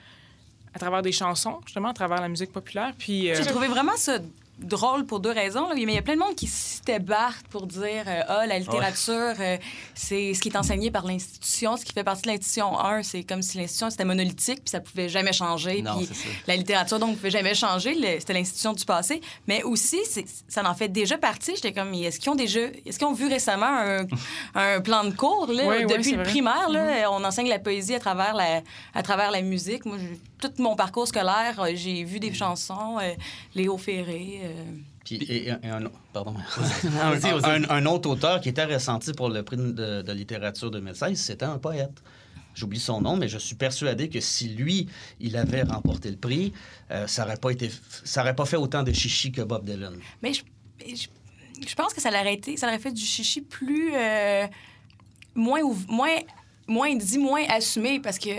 [0.73, 2.93] à travers des chansons, justement, à travers la musique populaire.
[2.99, 4.19] Puis, euh, J'ai trouvé vraiment ça
[4.59, 5.69] drôle pour deux raisons.
[5.69, 5.75] là.
[5.75, 8.59] Mais il y a plein de monde qui citait Barthes pour dire euh, Ah, la
[8.59, 9.57] littérature, euh,
[9.95, 12.79] c'est ce qui est enseigné par l'institution, ce qui fait partie de l'institution.
[12.79, 15.83] Un, c'est comme si l'institution c'était monolithique, puis ça pouvait jamais changer.
[15.83, 16.09] Non, puis
[16.47, 17.95] la littérature, donc, ne pouvait jamais changer.
[18.21, 19.21] C'était l'institution du passé.
[19.49, 19.99] Mais aussi,
[20.49, 21.55] ça en fait déjà partie.
[21.57, 22.61] J'étais comme Est-ce qu'ils ont déjà.
[22.87, 24.07] Est-ce qu'ils ont vu récemment un,
[24.55, 26.31] un plan de cours, là, Oui, depuis le vrai.
[26.31, 26.69] primaire?
[26.71, 28.63] Là, On enseigne la poésie à travers la,
[28.95, 29.85] à travers la musique.
[29.85, 33.13] Moi, j'ai- tout mon parcours scolaire, euh, j'ai vu des chansons, euh,
[33.55, 34.41] Léo Ferré.
[34.43, 34.65] euh,
[35.05, 36.35] Puis, et, et un, un- pardon.
[37.03, 37.33] Un, vas-y.
[37.65, 41.45] un- un autre auteur qui était ressenti pour le prix de, de littérature 2016, c'était
[41.45, 42.03] un poète.
[42.55, 46.53] J'oublie son nom, mais je suis persuadé que si lui, il avait remporté le prix,
[46.93, 47.69] euh, ça n'aurait pas été,
[48.05, 49.97] ça aurait pas fait autant de chichi que Bob Dylan.
[50.23, 50.43] Mais je,
[50.79, 51.09] mais je,
[51.67, 54.47] je pense que ça l'aurait été, ça l'aurait fait du chichi plus euh,
[55.35, 56.17] moins ouv- moins
[56.67, 58.31] moins dit, moins assumé parce que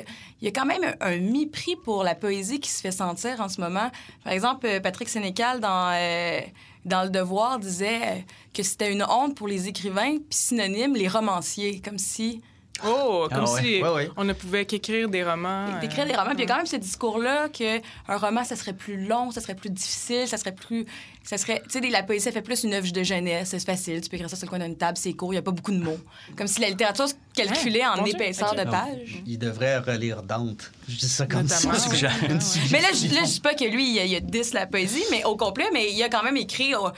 [0.42, 3.50] il y a quand même un, mépris pour la poésie qui se fait sentir en
[3.50, 3.90] ce moment.
[4.24, 6.42] Par exemple, Patrick Sénécal dans euh,
[6.86, 11.82] dans le Devoir disait que c'était une honte pour les écrivains puis synonyme les romanciers
[11.82, 12.42] comme si
[12.84, 13.62] Oh, comme Ah ouais.
[13.62, 14.10] si Ouais, ouais.
[14.18, 15.80] on ne pouvait qu'écrire des romans.
[15.80, 16.32] d'écrire euh, des romans.
[16.32, 19.32] Puis il y a quand même ce discours-là que un roman, ça serait plus long,
[19.32, 20.86] ça serait plus difficile, ça serait plus...
[21.24, 21.64] Ça serait...
[21.72, 24.18] Tu sais, la poésie, ça fait plus une œuvre de jeunesse, c'est facile, tu peux
[24.18, 25.80] écrire ça sur le coin d'une table, c'est court, il n'y a pas beaucoup de
[25.82, 25.98] mots.
[26.38, 29.24] Comme si la littérature se calculait Ouais, en épaisseur de page.
[29.26, 30.72] Il devrait relire Dante.
[30.88, 31.90] Je dis ça comme Notamment, ça.
[32.72, 35.04] Mais là, je, je dis pas que lui, il a, il a 10 la poésie,
[35.12, 36.90] mais au complet, mais il a quand même écrit aux,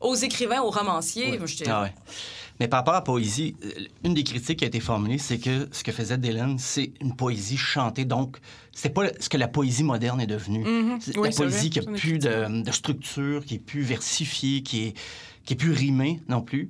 [0.00, 1.38] aux écrivains, aux romanciers.
[1.66, 1.92] Ah ouais.
[2.60, 3.68] Mais par rapport à la poésie, euh,
[4.04, 7.14] une des critiques qui a été formulée, c'est que ce que faisait Dylan, c'est une
[7.14, 8.04] poésie chantée.
[8.04, 8.38] Donc,
[8.72, 10.64] c'est pas ce que la poésie moderne est devenue.
[11.00, 14.88] C'est Oui, la poésie qui a plus de, de structure, qui est plus versifiée, qui
[14.88, 14.94] est,
[15.44, 16.68] qui est plus rimée non plus.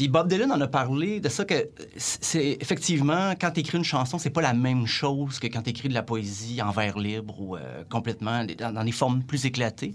[0.00, 3.84] Puis Bob Dylan en a parlé de ça que c'est effectivement quand tu écris une
[3.84, 6.98] chanson, c'est pas la même chose que quand tu écris de la poésie en vers
[6.98, 9.94] libre ou euh, complètement dans des formes plus éclatées.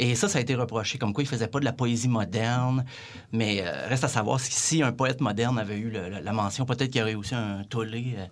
[0.00, 2.84] Et ça, ça a été reproché, comme quoi il faisait pas de la poésie moderne.
[3.32, 6.32] Mais euh, reste à savoir si, si un poète moderne avait eu le- la, la
[6.32, 8.24] mention, peut-être qu'il y aurait aussi un tollé, euh,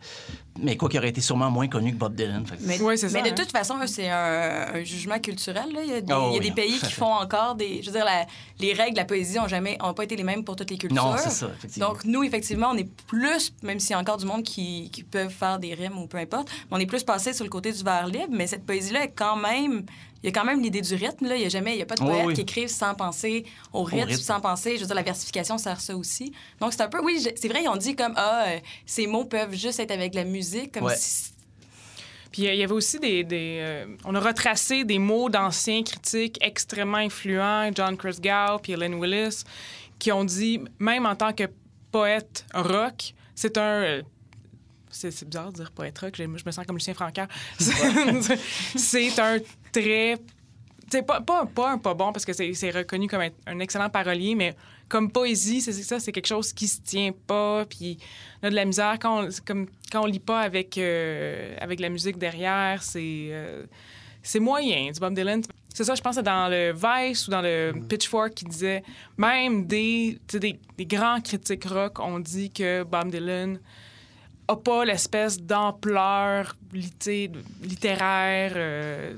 [0.63, 2.45] mais quoi qu'il aurait été sûrement moins connu que Bob Dylan.
[2.45, 3.33] Que Mais, c'est de hein.
[3.37, 5.73] toute façon, c'est un, un jugement culturel.
[5.73, 5.81] là.
[5.83, 6.93] Il y a des, Oh, il y a oui, des pays qui fait.
[6.93, 7.83] font encore des.
[7.83, 8.27] Je veux dire, la-
[8.59, 10.79] les règles de la poésie n'ont jamais ont pas été les mêmes pour toutes les
[10.79, 11.03] cultures.
[11.05, 11.89] Non, c'est ça, effectivement.
[11.89, 15.03] Donc, nous, effectivement, on est plus, même s'il y a encore du monde qui, qui
[15.03, 17.73] peuvent faire des rimes ou peu importe, mais on est plus passé sur le côté
[17.73, 19.85] du vers libre, mais cette poésie-là est quand même.
[20.23, 21.27] Il y a quand même l'idée du rythme.
[21.29, 21.37] Là.
[21.37, 22.35] Il n'y a jamais, il y a pas de poète oui.
[22.35, 24.23] qui écrive sans penser au rythme, rythme.
[24.23, 24.77] sans penser.
[24.77, 26.33] Je veux dire, la versification sert ça aussi.
[26.61, 29.07] Donc, c'est un peu, oui, je- c'est vrai, ils ont dit comme, ah, euh, ces
[29.07, 30.97] mots peuvent juste être avec la musique, comme Ouais.
[30.97, 31.33] si
[32.33, 33.25] Puis il y avait aussi des.
[33.25, 38.95] des, euh, on a retracé des mots d'anciens critiques extrêmement influents, John Christgau puis Helen
[39.01, 39.45] Willis,
[39.99, 41.45] qui ont dit, même en tant que
[41.93, 44.03] poète rock, c'est un.
[44.91, 47.29] C'est bizarre de dire poète rock, je, me sens comme Lucien Francaire.
[47.59, 49.39] C'est- un
[49.73, 50.17] très.
[50.89, 54.37] C'est pas, pas, pas un pas bon parce que c'est reconnu comme un, excellent parolier,
[54.37, 54.55] mais
[54.89, 57.99] comme poésie, c'est ça, c'est quelque chose qui se tient pas, puis
[58.41, 61.81] on a de la misère quand on, comme, quand on lit pas avec, euh, avec
[61.81, 63.67] la musique derrière, c'est euh,
[64.23, 65.43] c'est moyen du Bob Dylan.
[65.75, 68.83] C'est ça, je pense dans le Vice ou dans le Pitchfork qui disait,
[69.19, 73.59] même des, des grands critiques rock ont dit que Bob Dylan
[74.49, 77.31] a pas l'espèce d'ampleur litté-
[77.63, 79.15] littéraire euh,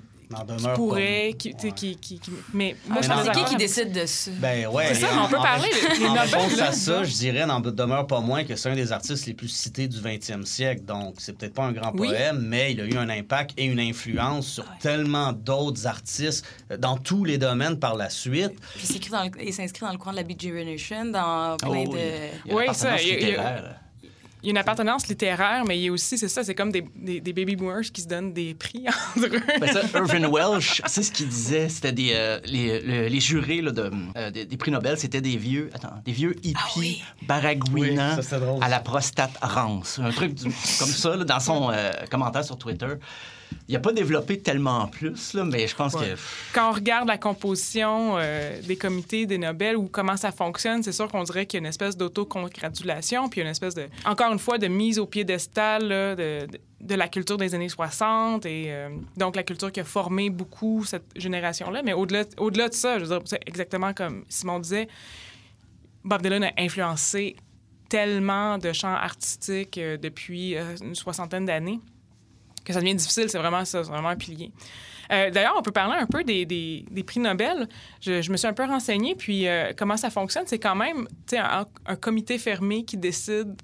[0.59, 1.73] qui pourrait, qui, tu sais, Ouais.
[1.73, 4.31] qui, qui- qui- mais moi Mais je c'est qui qui décide de ça?
[4.39, 4.89] Ben ouais.
[4.89, 5.69] C'est ça, mais on en- peut en- parler.
[6.03, 8.93] En Nobel, réponse à ça, je dirais, n'en demeure pas moins que c'est un des
[8.93, 10.83] artistes les plus cités du 20e siècle.
[10.85, 12.09] Donc, c'est peut-être pas un grand Oui.
[12.09, 16.77] poème, mais il a eu un impact et une influence sur tellement d'autres artistes euh,
[16.77, 18.53] dans tous les domaines par la suite.
[18.77, 19.01] Puis
[19.47, 22.55] il s'inscrit dans le courant de la Beat Generation, dans plein Oh, de...
[22.55, 23.63] Oui, ça, il y a-
[24.43, 26.71] il y a- une appartenance littéraire, mais il y a aussi, c'est ça, c'est comme
[26.73, 28.85] des, des, des baby boomers qui se donnent des prix
[29.17, 29.41] entre eux.
[29.61, 31.69] Ben ça, Irvin Welsh, c'est ce qu'il disait.
[31.69, 35.21] C'était des euh, les, le- les jurés là, de, euh, des, des prix Nobel, c'était
[35.21, 37.03] des vieux, attends, des vieux hippies oui.
[37.27, 38.63] baragouinants Oui, ça, c'est drôle.
[38.63, 42.57] à la prostate rance, un truc du- comme ça là, dans son euh, commentaire sur
[42.59, 42.87] Twitter.
[43.69, 46.15] Il n'a pas développé tellement plus, là, mais je pense Ouais.
[46.15, 46.21] que
[46.55, 50.93] Quand on regarde la composition euh, des comités des Nobel ou comment ça fonctionne, c'est
[50.93, 54.39] sûr qu'on dirait qu'il y a une espèce d'autocongratulation, puis une espèce de, encore une
[54.39, 58.67] fois, de mise au piédestal là, de, de, de la culture des années 60 et
[58.69, 61.83] euh, donc la culture qui a formé beaucoup cette génération-là.
[61.83, 64.89] Mais au-delà au-delà de ça, je veux dire, exactement comme Simon disait,
[66.05, 67.37] Bob Dylan a influencé
[67.89, 71.81] tellement de champs artistiques euh, depuis une soixantaine d'années
[72.69, 73.29] que ça devient difficile.
[73.29, 74.53] C'est vraiment ça, c'est vraiment un pilier.
[75.11, 77.67] Euh, D'ailleurs, on peut parler un peu des, des- des prix Nobel.
[78.01, 80.45] Je, je me suis un peu renseignée, puis euh, comment ça fonctionne?
[80.47, 83.55] C'est quand même tu sais, un, un comité fermé qui décide,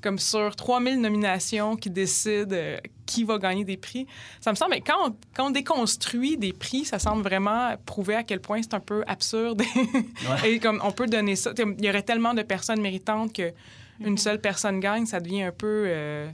[0.00, 4.06] comme sur 3000 nominations, qui décide euh, qui va gagner des prix.
[4.40, 8.14] Ça me semble, mais quand on, quand on déconstruit des prix, ça semble vraiment prouver
[8.14, 9.62] à quel point c'est un peu absurde.
[10.44, 13.52] Et comme on peut donner ça, il y aurait tellement de personnes méritantes que
[13.98, 15.82] une seule personne gagne, ça devient un peu.
[15.88, 16.30] euh,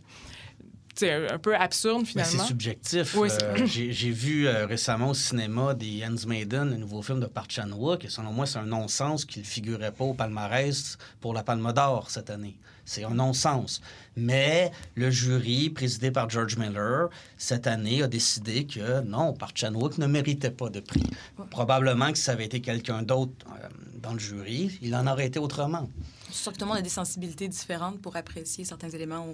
[1.00, 2.42] sais, un peu absurde Mais finalement.
[2.42, 3.14] c'est subjectif.
[3.16, 7.26] Oui, Euh, j'ai j'ai vu euh, récemment au cinéma des Maiden, le nouveau film de
[7.26, 11.34] Park Chan-wook, et selon moi, c'est un non-sens qu'il ne figurait pas au palmarès pour
[11.34, 12.56] la Palme d'Or cette année.
[12.84, 13.80] C'est un non-sens.
[14.16, 19.98] Mais le jury, présidé par George Miller, cette année a décidé que non, Park Chan-wook
[19.98, 21.02] ne méritait pas de prix.
[21.50, 23.68] Probablement que si ça avait été quelqu'un d'autre euh,
[24.00, 25.90] dans le jury, il en aurait été autrement.
[26.28, 29.26] C'est sûr que tout le monde a des sensibilités différentes pour apprécier certains éléments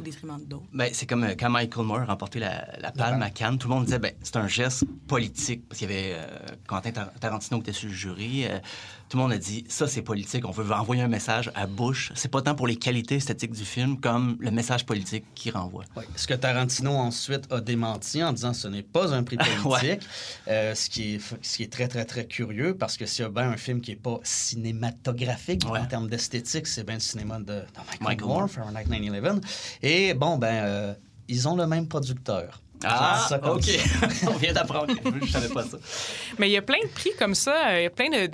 [0.00, 0.64] au détriment d'autres.
[0.72, 3.68] Ben, c'est comme euh, quand Michael Moore a remporté la, la palme à Cannes, tout
[3.68, 6.26] le monde disait ben, c'est un geste politique parce qu'il y avait euh,
[6.66, 8.46] Quentin Tar- Tarantino qui était sur le jury.
[8.46, 8.58] euh,
[9.10, 12.12] tout le monde a dit ça c'est politique, on veut envoyer un message à Bush.
[12.14, 15.82] C'est pas tant pour les qualités esthétiques du film comme le message politique qui renvoie.
[15.96, 16.04] Oui.
[16.14, 19.98] Ce que Tarantino ensuite a démenti en disant ce n'est pas un prix politique, Ouais.
[20.46, 23.26] euh, ce, qui est, ce qui est très, très, très curieux parce que s'il y
[23.26, 25.80] a bien un film qui n'est pas cinématographique Ouais.
[25.80, 28.48] en termes d'esthétique, c'est bien le cinéma de, de Michael, Michael Moore.
[28.48, 29.40] Fahrenheit 9-11.
[29.82, 30.94] Et bon, ben, euh,
[31.26, 32.62] ils ont le même producteur.
[32.80, 33.64] Ça comme ok.
[33.64, 34.26] ça.
[34.30, 34.94] on vient d'apprendre.
[35.20, 35.78] Je savais pas ça.
[36.38, 37.78] Mais il y a plein de prix comme ça.
[37.78, 38.30] Il y a plein de,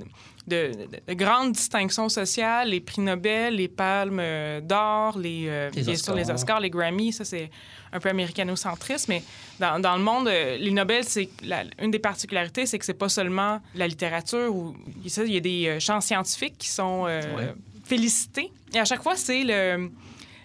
[0.47, 0.71] de-
[1.07, 5.97] de grandes distinctions sociales, les prix Nobel, les palmes euh, d'or, les, euh, Les bien
[5.97, 6.61] sûr les Oscars.
[6.61, 7.13] Les Grammys.
[7.13, 7.51] Ça, c'est
[7.93, 9.09] un peu américano-centriste.
[9.09, 9.23] Mais
[9.59, 12.95] dans, dans le monde, euh, les Nobel, c'est la- une des particularités, c'est que c'est
[12.95, 14.55] pas seulement la littérature.
[14.55, 14.75] Ou,
[15.09, 17.55] ça, il y a des champs scientifiques qui sont euh, Ouais.
[17.85, 18.51] félicités.
[18.75, 19.91] Et à chaque fois, c'est le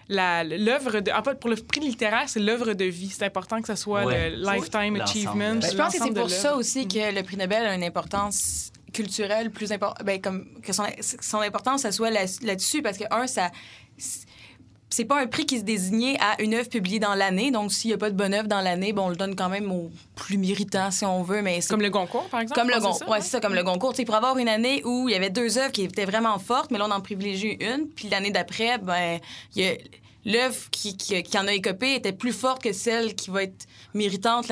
[0.08, 3.68] l'œuvre de en fait pour le prix littéraire c'est l'œuvre de vie c'est important que
[3.68, 4.30] ce soit Ouais.
[4.30, 7.64] le lifetime achievement Ben, je pense que c'est pour ça aussi que le prix Nobel
[7.64, 10.04] a une importance culturelle plus importante.
[10.04, 10.84] Ben, comme que son,
[11.20, 13.50] son importance, ça soit là- là-dessus, parce que, un, ça.
[14.94, 17.50] C'est pas un prix qui se désignait à une œuvre publiée dans l'année.
[17.50, 19.48] Donc, s'il n'y a pas de bonne œuvre dans l'année, bon, on le donne quand
[19.48, 21.40] même aux plus méritants, si on veut.
[21.40, 22.98] Mais comme le Goncourt par exemple Comme le Goncourt.
[22.98, 23.92] ça, c'est ça, comme le Goncourt.
[23.94, 26.38] Tu sais, pour avoir une année où il y avait deux œuvres qui étaient vraiment
[26.38, 27.88] fortes, mais là, on en privilégie une.
[27.88, 29.18] Puis l'année d'après, ben,
[29.56, 29.76] il y a-
[30.24, 33.66] l'œuvre qui, qui, qui en a écopé était plus forte que celle qui va être
[33.94, 34.48] méritante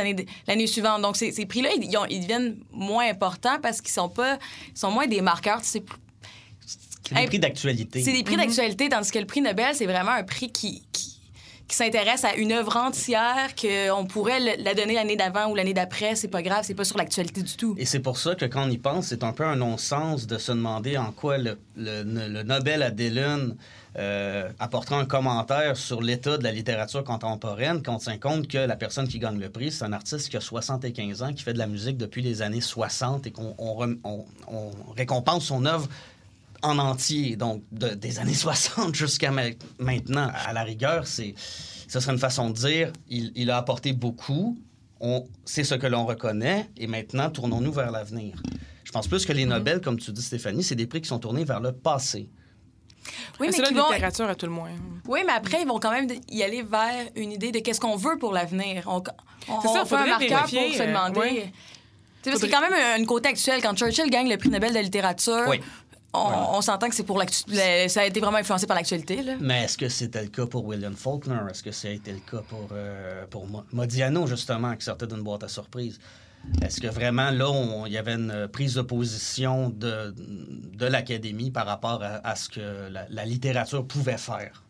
[0.47, 1.03] l'année suivante.
[1.03, 4.39] Donc, ces, ces prix-là, ils, ils ont- ils deviennent moins importants parce qu'ils sont pas...
[4.75, 5.61] ils sont moins des marqueurs.
[5.63, 5.85] C'est
[7.15, 8.03] des prix d'actualité.
[8.03, 11.19] c'est des prix d'actualité, tandis que le prix Nobel, c'est vraiment un prix qui, qui,
[11.67, 15.73] qui s'intéresse à une œuvre entière qu'on pourrait le- la donner l'année d'avant ou l'année
[15.75, 16.15] d'après.
[16.15, 17.75] C'est pas grave, c'est pas sur l'actualité du tout.
[17.79, 20.39] Et c'est pour ça que quand on y pense, c'est un peu un non-sens de
[20.39, 23.57] se demander en quoi le, le- le Nobel à Dylan
[23.99, 28.59] euh, apportera un commentaire sur l'état de la littérature contemporaine quand on tient compte que
[28.59, 31.53] la personne qui gagne le prix, c'est un artiste qui a 75 ans, qui fait
[31.53, 35.65] de la musique depuis les années 60 et qu'on on rem- on- on récompense son
[35.67, 35.89] œuvre
[36.63, 40.31] en entier, donc de- des années 60 jusqu'à ma- maintenant.
[40.47, 41.35] À la rigueur, c'est,
[41.89, 44.57] ce serait une façon de dire, il, il a apporté beaucoup,
[45.45, 48.41] c'est ce que l'on reconnaît, et maintenant, tournons-nous vers l'avenir.
[48.85, 51.19] Je pense plus que les Nobel, comme tu dis, Stéphanie, c'est des prix qui sont
[51.19, 52.29] tournés vers le passé.
[53.41, 53.89] Oui, c'est mais la qui vont...
[53.91, 54.71] littérature à tout le moins
[55.09, 57.97] Oui, mais après, ils vont quand même y aller vers une idée de qu'est-ce qu'on
[57.97, 58.85] veut pour l'avenir.
[58.87, 59.03] On,
[59.49, 61.21] on, C'est ça, on fait un marqueur vérifier, pour se euh, demander.
[61.21, 61.53] ouais.
[62.23, 63.63] Sais, Parce qu'il y a quand même un, un côté actuel.
[63.63, 65.61] Quand Churchill gagne le prix Nobel de littérature, Oui.
[66.13, 66.19] on,
[66.57, 69.23] on s'entend que c'est pour ça a été vraiment influencé par l'actualité.
[69.23, 69.35] là.
[69.41, 71.39] Mais est-ce que c'était le cas pour William Faulkner?
[71.51, 75.07] Est-ce que ça a été le cas pour, euh, pour Mo- Modiano, justement, qui sortait
[75.07, 75.99] d'une boîte à surprise?
[76.63, 81.67] Est-ce que vraiment, là, il y avait une prise de position de, de l'Académie par
[81.67, 84.65] rapport à, ce que la, littérature pouvait faire?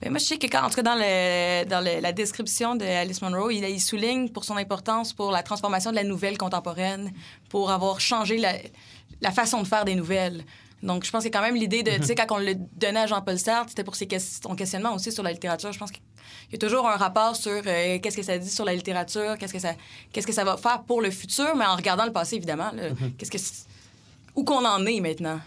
[0.00, 3.50] Ben, moi, je sais que quand, en tout cas, dans, la description de Alice Munro,
[3.50, 7.12] il, souligne pour son importance pour la transformation de la nouvelle contemporaine,
[7.48, 10.44] pour avoir changé la façon de faire des nouvelles.
[10.82, 13.06] Donc, je pense que quand même l'idée de, tu sais, quand on le donnait à
[13.06, 15.70] Jean-Paul Sartre, c'était pour ses ques- son questionnement aussi sur la littérature.
[15.72, 16.02] Je pense qu'il
[16.50, 19.52] y a toujours un rapport sur euh, qu'est-ce que ça dit sur la littérature, qu'est-ce
[19.52, 19.74] que ça,
[20.12, 22.72] qu'est-ce que ça va faire pour le futur, mais en regardant le passé, évidemment.
[22.72, 22.88] là.
[23.16, 23.38] Qu'est-ce que
[24.34, 25.40] où qu'on en est maintenant.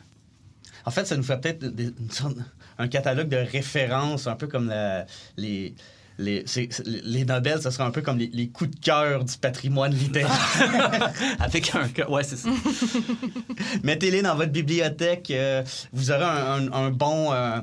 [0.85, 2.37] En fait, ça nous fait peut-être des- une sorte-
[2.77, 5.05] un catalogue de références, un peu comme la-
[5.37, 5.73] les,
[6.17, 9.37] les, c'est- les Nobel, ce serait un peu comme les, les coups de cœur du
[9.37, 11.11] patrimoine littéraire.
[11.39, 12.07] Avec un cas.
[12.09, 12.49] Ouais, c'est ça.
[13.83, 15.31] Mettez-les dans votre bibliothèque.
[15.31, 17.59] euh, vous aurez un, un- un bon, euh,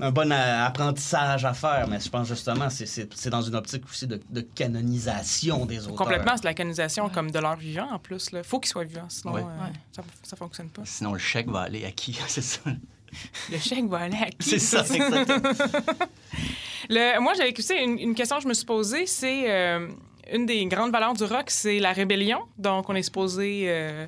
[0.00, 1.86] un bon euh, apprentissage à faire.
[1.88, 5.96] Mais je pense justement, c'est- dans une optique aussi de, de canonisation des auteurs.
[5.96, 8.42] complètement c'est la canonisation comme de leur vivant en plus là.
[8.42, 9.42] faut qu'ils soient vivants sinon Ouais.
[9.42, 9.72] euh, Ouais.
[9.92, 12.18] ça ça fonctionne pas Sinon, le chèque va aller à qui?
[12.28, 12.60] C'est ça.
[13.50, 14.48] Le chèque va aller à qui?
[14.50, 15.50] C'est ça, exactement.
[16.88, 19.88] Le- moi, j'avais écouté une, une question que je me suis posée, c'est euh,
[20.32, 22.40] une des grandes valeurs du rock, c'est la rébellion.
[22.58, 24.06] Donc, on est supposé euh,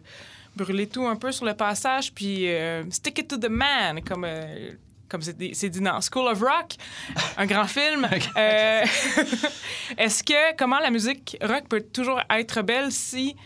[0.56, 4.24] brûler tout un peu sur le passage, puis euh, stick it to the man, comme,
[4.26, 4.72] euh,
[5.08, 6.74] comme c'est dit dans School of Rock,
[7.36, 8.08] un grand film.
[8.36, 8.84] Euh,
[9.98, 13.36] Est-ce que comment la musique rock peut toujours être belle si,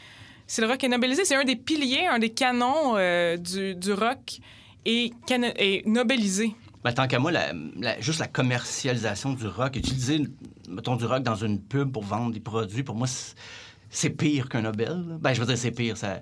[0.46, 1.24] si le rock est nobelisé?
[1.24, 2.94] C'est un des piliers, un des canons
[3.36, 4.38] du, du rock
[4.86, 6.54] et, nobelisé.
[6.84, 10.22] Ben, tant qu'à moi, la- la- juste la commercialisation du rock, utiliser,
[10.68, 14.62] mettons, du rock dans une pub pour vendre des produits, pour moi, c'est- pire qu'un
[14.62, 14.88] Nobel.
[15.08, 15.16] là.
[15.20, 15.96] Ben, je veux dire, c'est pire.
[15.96, 16.20] Ça,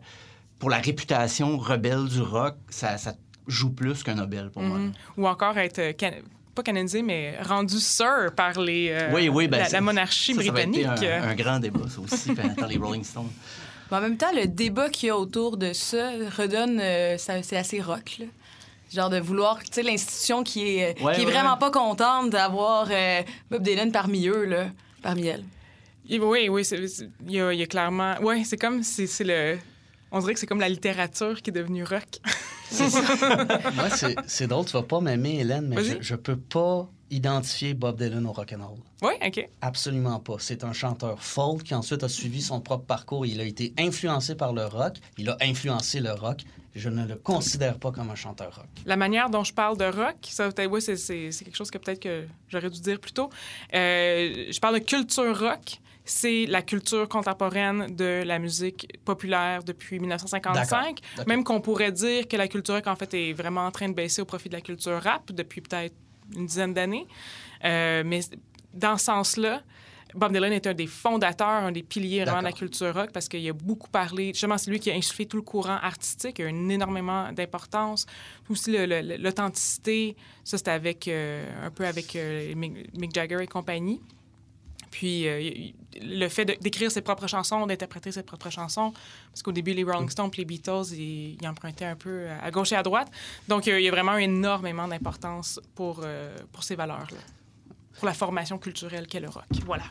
[0.58, 3.14] pour la réputation rebelle du rock, ça, ça
[3.46, 4.78] joue plus qu'un Nobel pour moi.
[4.78, 4.92] Mhm.
[5.18, 6.12] Ou encore être, euh, can-
[6.54, 10.52] pas canonisé, mais rendu sir par les, euh, Oui, oui, ben, la, monarchie ça, ça
[10.52, 11.04] va être britannique.
[11.04, 13.30] un, un grand débat, ça aussi, dans les Rolling Stones.
[13.90, 16.78] Mais en même temps, le débat qu'il y a autour de ça redonne.
[16.80, 18.26] euh, ça- c'est assez rock, là.
[18.94, 21.58] Genre de vouloir, tu sais, l'institution qui est, euh, Ouais, qui est ouais, vraiment ouais.
[21.58, 24.66] pas contente d'avoir euh, Bob Dylan parmi eux, là.
[25.02, 25.44] Parmi elles.
[26.20, 28.14] Oui, oui, c'est- c'est- il y, a, il y a clairement.
[28.22, 28.82] Oui, c'est comme.
[28.82, 29.58] C'est c'est le.
[30.12, 32.20] On dirait que c'est comme la littérature qui est devenue rock.
[33.74, 37.74] Moi, c'est- c'est drôle, tu vas pas m'aimer, Hélène, mais je, je peux pas identifier
[37.74, 38.78] Bob Dylan au rock'n'roll.
[39.02, 39.48] oui, OK.
[39.60, 40.36] Absolument pas.
[40.38, 43.26] C'est un chanteur folk qui ensuite a suivi son propre parcours.
[43.26, 44.94] Il a été influencé par le rock.
[45.18, 46.42] Il a influencé le rock.
[46.74, 48.66] Je ne le considère pas comme un chanteur rock.
[48.84, 51.78] La manière dont je parle de rock, ça, ouais, c'est- c'est c'est quelque chose que
[51.78, 53.30] peut-être que j'aurais dû dire plus tôt.
[53.74, 55.78] Euh, je parle de culture rock.
[56.06, 60.98] C'est la culture contemporaine de la musique populaire depuis 1955.
[61.16, 61.26] D'accord.
[61.28, 63.94] Même qu'on pourrait dire que la culture rock, en fait, est vraiment en train de
[63.94, 65.94] baisser au profit de la culture rap depuis peut-être
[66.36, 67.06] une dizaine d'années.
[67.64, 68.20] Euh, mais
[68.74, 69.62] dans ce sens-là,
[70.14, 73.28] Bob Dylan est un des fondateurs, un des piliers vraiment de la culture rock parce
[73.28, 74.28] qu'il a beaucoup parlé.
[74.28, 76.38] Justement, c'est lui qui a insufflé tout le courant artistique.
[76.38, 78.06] Il a une énormément d'importance.
[78.48, 78.76] Aussi,
[79.18, 84.00] l'authenticité, ça, c'était avec, euh, un peu avec euh, Mick, Jagger et compagnie.
[84.90, 88.92] Puis euh, le fait d'écrire ses propres chansons, d'interpréter ses propres chansons,
[89.30, 92.50] parce qu'au début, les Rolling Stones, puis les Beatles, ils, ils empruntaient un peu à
[92.52, 93.10] gauche et à droite.
[93.48, 96.04] Donc, il y a vraiment énormément d'importance pour,
[96.52, 97.18] pour ces valeurs-là,
[97.98, 99.44] pour la formation culturelle qu'est le rock.
[99.66, 99.84] Voilà.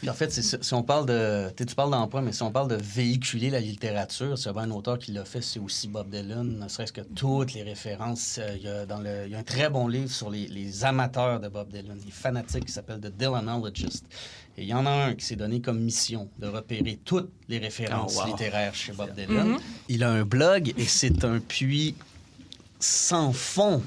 [0.00, 1.50] Puis en fait, si on parle de.
[1.56, 5.10] Tu parles d'emploi, mais si on parle de véhiculer la littérature, c'est un auteur qui
[5.10, 8.38] l'a fait, c'est aussi Bob Dylan, ne serait-ce que toutes les références.
[8.40, 10.46] euh, Il y, a dans le, il y a un très bon livre sur les,
[10.46, 14.04] les amateurs de Bob Dylan, les fanatiques, qui s'appelle The Dylanologist.
[14.56, 17.58] Et il y en a un qui s'est donné comme mission de repérer toutes les
[17.58, 18.26] références Oh, wow.
[18.28, 19.56] littéraires chez Bob Dylan.
[19.88, 21.96] Il a un blog et c'est un puits
[22.78, 23.82] sans fond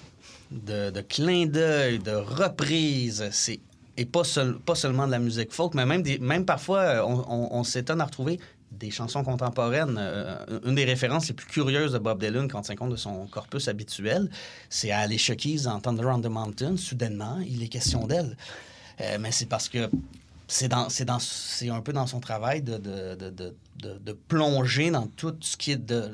[0.51, 3.27] de, de clins d'œil, de reprises.
[3.31, 3.59] C'est
[3.97, 7.03] et pas, seul- pas seulement de la musique folk, mais même, des, même parfois, euh,
[7.03, 8.39] on, on- on s'étonne à retrouver
[8.71, 9.97] des chansons contemporaines.
[9.99, 13.27] Euh, une des références les plus curieuses de Bob Dylan, quand tient compte de son
[13.27, 14.29] corpus habituel,
[14.69, 16.77] c'est à Alicia Keys en Thunder on the Mountain.
[16.77, 18.37] Soudainement, il est question d'elle.
[19.01, 19.89] Euh, mais c'est parce que
[20.47, 25.71] c'est un peu dans son travail de, de, de, de, plonger dans tout ce qui
[25.71, 26.11] est dans,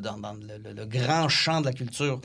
[0.76, 2.22] le grand champ de la culture.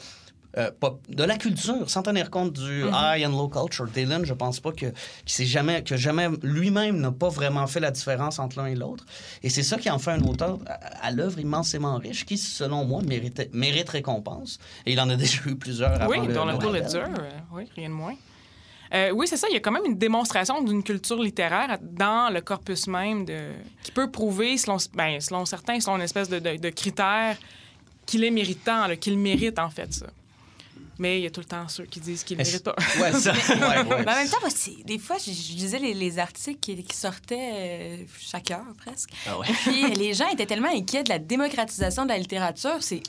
[0.59, 3.87] Euh, pop- de la culture, sans tenir compte du high and low culture.
[3.87, 4.87] Dylan, je pense pas que,
[5.27, 9.05] jamais, que jamais lui-même n'a pas vraiment fait la différence entre l'un et l'autre.
[9.43, 12.85] Et c'est ça qui en fait un auteur à, à l'œuvre immensément riche, qui, selon
[12.85, 14.59] moi, mérite, mérite récompense.
[14.87, 16.83] Et il en a déjà eu plusieurs avant oui, le, dans le le Nobel.
[16.97, 18.15] euh, oui, rien de moins.
[18.95, 19.47] Euh, oui, c'est ça.
[19.49, 23.53] Il y a quand même une démonstration d'une culture littéraire dans le corpus même de...
[23.83, 27.39] qui peut prouver, selon, ben, selon certains, selon une espèce de, de- de critère,
[28.05, 30.07] qu'il est méritant, qu'il mérite en fait ça.
[31.03, 32.77] Mais il y a tout le temps ceux qui disent qu'il ne Est-ce- mérite pas.
[33.01, 33.33] Ouais, ça.
[33.51, 34.05] ouais, ouais.
[34.05, 34.51] Mais en même temps, moi,
[34.85, 39.11] des fois, je, je lisais les, les articles qui, qui sortaient euh, chaque heure presque.
[39.27, 39.47] Ah ouais.
[39.65, 42.77] Puis euh, les gens étaient tellement inquiets de la démocratisation de la littérature.
[42.81, 43.03] C'est,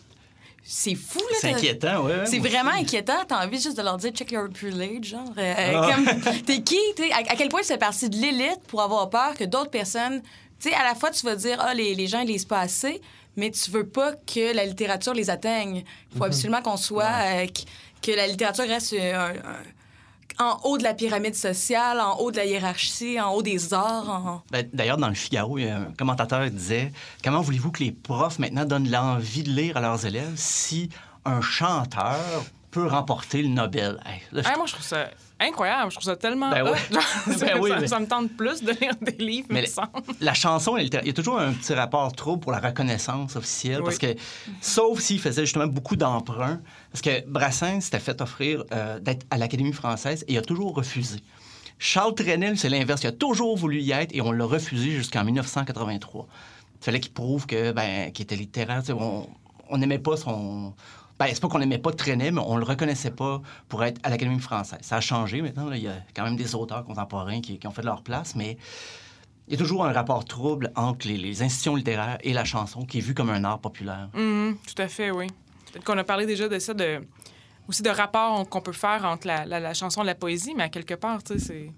[0.65, 1.37] c'est fou, là.
[1.41, 2.25] C'est inquiétant, ouais.
[2.25, 2.81] C'est vraiment aussi.
[2.81, 3.25] inquiétant.
[3.27, 5.31] T'as envie juste de leur dire check your privilege, genre.
[5.37, 5.91] euh, Ah.
[5.95, 6.79] comme, t'es qui?
[6.95, 9.69] T'es- à, à quel point tu fais partie de l'élite pour avoir peur que d'autres
[9.71, 10.21] personnes.
[10.59, 12.61] Tu sais, à la fois, tu vas dire, ah, les, les gens, ils lisent pas
[12.61, 13.01] assez,
[13.35, 15.83] mais tu veux pas que la littérature les atteigne.
[16.11, 17.03] Il faut absolument qu'on soit.
[17.05, 17.65] euh, qu-
[18.01, 19.63] que la littérature reste euh, un- un-
[20.39, 24.09] en haut de la pyramide sociale, en haut de la hiérarchie, en haut des arts.
[24.09, 26.91] en- Ben, D'ailleurs, dans le Figaro, il y a un commentateur qui disait
[27.23, 30.89] Comment voulez-vous que les profs maintenant donnent l'envie de lire à leurs élèves si
[31.25, 32.19] un chanteur
[32.71, 35.07] peut remporter le Nobel Hey, là, je- Ah, moi, je trouve ça
[35.39, 35.91] incroyable.
[35.91, 36.49] Je trouve ça tellement.
[36.51, 36.77] Ben ouais.
[37.39, 39.89] Ben oui, ça- mais- ça me tente plus de lire des livres, Mais me semble.
[40.19, 43.83] la chanson, il y a toujours un petit rapport trop pour la reconnaissance officielle, Oui.
[43.85, 44.15] parce que,
[44.61, 49.37] sauf s'il faisait justement beaucoup d'emprunts, parce que Brassens s'était fait offrir euh, d'être à
[49.37, 51.19] l'Académie française et il a toujours refusé.
[51.79, 53.01] Charles Trenel, c'est l'inverse.
[53.03, 56.27] Il a toujours voulu y être et on l'a refusé jusqu'en 1983.
[56.79, 58.81] Il fallait qu'il prouve que, ben, qu'il était littéraire.
[59.69, 60.73] On n'aimait pas son...
[61.19, 64.09] Ben, c'est pas qu'on n'aimait pas Trenel, mais on le reconnaissait pas pour être à
[64.09, 64.79] l'Académie française.
[64.81, 65.71] Ça a changé maintenant.
[65.71, 68.57] Il y a quand même des auteurs contemporains qui, ont fait leur place, mais
[69.47, 72.97] il y a toujours un rapport trouble entre les, institutions littéraires et la chanson, qui
[72.97, 74.09] est vue comme un art populaire.
[74.13, 75.27] Mhm, tout à fait, oui.
[75.71, 77.01] Peut-être qu'on a parlé déjà de ça, de
[77.67, 80.95] aussi de rapport qu'on peut faire entre la, chanson et la poésie, mais à quelque
[80.95, 81.71] part, tu sais, c'est...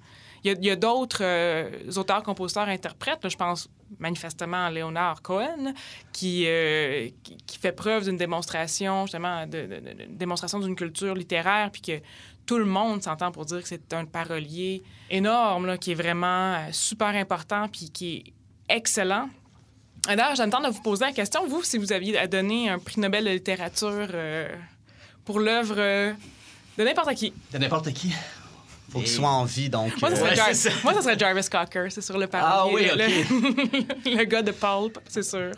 [0.44, 3.24] Il y a, il y a d'autres euh, auteurs, compositeurs, interprètes.
[3.24, 3.68] là, je pense
[4.00, 5.74] manifestement Léonard Cohen,
[6.12, 9.68] qui, euh, qui, qui fait preuve d'une démonstration, justement, de,
[10.10, 12.00] démonstration d'une culture littéraire, puis que
[12.46, 16.56] tout le monde s'entend pour dire que c'est un parolier énorme, là, qui est vraiment
[16.56, 19.30] euh, super important, puis qui est excellent.
[20.08, 22.70] D'ailleurs, j'ai le temps de vous poser la question, vous, si vous aviez à donner
[22.70, 24.56] un prix Nobel de littérature euh,
[25.24, 25.76] pour l'œuvre
[26.78, 27.34] de n'importe qui.
[27.52, 28.14] De n'importe qui.
[28.92, 30.00] Faut qu'il soit en vie, donc.
[30.02, 30.76] Moi, ça euh, serait, Ouais, Jar- c'est ça.
[30.84, 33.26] Moi, ça serait Jarvis Cocker, c'est sur le Ah oui, parolier.
[33.30, 34.06] OK.
[34.06, 35.52] le, le gars de Pulp, c'est sûr.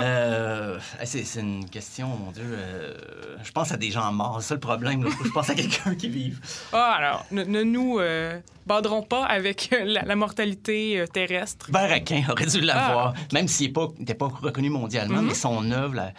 [0.00, 2.42] Euh, c'est c'est une question, mon Dieu.
[2.44, 2.94] euh,
[3.42, 4.38] je pense à des gens morts.
[4.42, 5.02] C'est ça le problème.
[5.04, 5.10] là.
[5.24, 6.40] Je pense à quelqu'un qui vive.
[6.72, 11.70] Ah, alors, ne, ne nous euh, baderons pas avec euh, la, la mortalité euh, terrestre.
[11.70, 13.20] Hubert Aquin aurait dû l'avoir, Ah.
[13.32, 15.28] même s'il n'était pas, pas reconnu mondialement, Mhm.
[15.28, 16.12] mais son œuvre, là,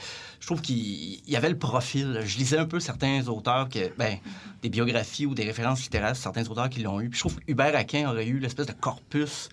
[0.43, 2.19] je trouve qu'il il avait le profil.
[2.25, 4.17] Je lisais un peu certains auteurs, que, ben,
[4.61, 7.07] des biographies ou des références littéraires sur certains auteurs qui l'ont eu.
[7.07, 9.47] Puis je trouve que Hubert Aquin aurait eu l'espèce de corpus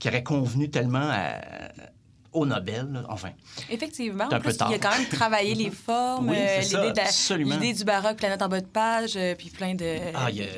[0.00, 1.38] qui aurait convenu tellement à-
[2.32, 2.88] au Nobel.
[2.90, 3.04] là.
[3.10, 3.30] Enfin,
[3.70, 4.24] Effectivement.
[4.24, 8.42] En plus, il a quand même travaillé les formes, Oui, euh, l'idée du baroque, planète
[8.42, 9.98] en bas de page, euh, puis plein de.
[10.16, 10.50] ah, il a de-